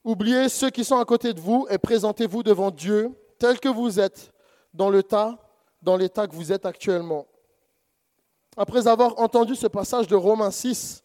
Oubliez 0.03 0.49
ceux 0.49 0.69
qui 0.69 0.83
sont 0.83 0.99
à 0.99 1.05
côté 1.05 1.33
de 1.33 1.39
vous 1.39 1.65
et 1.69 1.77
présentez-vous 1.77 2.43
devant 2.43 2.71
Dieu 2.71 3.11
tel 3.39 3.59
que 3.59 3.69
vous 3.69 3.99
êtes 3.99 4.31
dans 4.73 4.89
l'état 4.89 5.37
dans 5.81 5.95
l'état 5.95 6.27
que 6.27 6.35
vous 6.35 6.51
êtes 6.51 6.65
actuellement. 6.65 7.27
Après 8.57 8.87
avoir 8.87 9.19
entendu 9.19 9.55
ce 9.55 9.67
passage 9.67 10.07
de 10.07 10.15
Romains 10.15 10.51
6, 10.51 11.03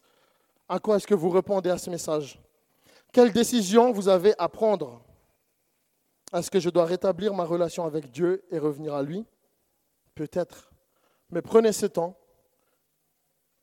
à 0.67 0.79
quoi 0.79 0.97
est-ce 0.97 1.07
que 1.07 1.13
vous 1.13 1.29
répondez 1.29 1.69
à 1.69 1.77
ce 1.77 1.89
message? 1.89 2.41
Quelle 3.11 3.31
décision 3.31 3.91
vous 3.91 4.09
avez 4.09 4.33
à 4.39 4.49
prendre? 4.49 5.01
Est-ce 6.33 6.49
que 6.49 6.59
je 6.59 6.69
dois 6.69 6.85
rétablir 6.85 7.33
ma 7.33 7.43
relation 7.43 7.85
avec 7.85 8.09
Dieu 8.09 8.43
et 8.49 8.57
revenir 8.57 8.95
à 8.95 9.03
lui? 9.03 9.25
Peut-être. 10.15 10.73
Mais 11.29 11.41
prenez 11.41 11.71
ce 11.71 11.85
temps 11.85 12.17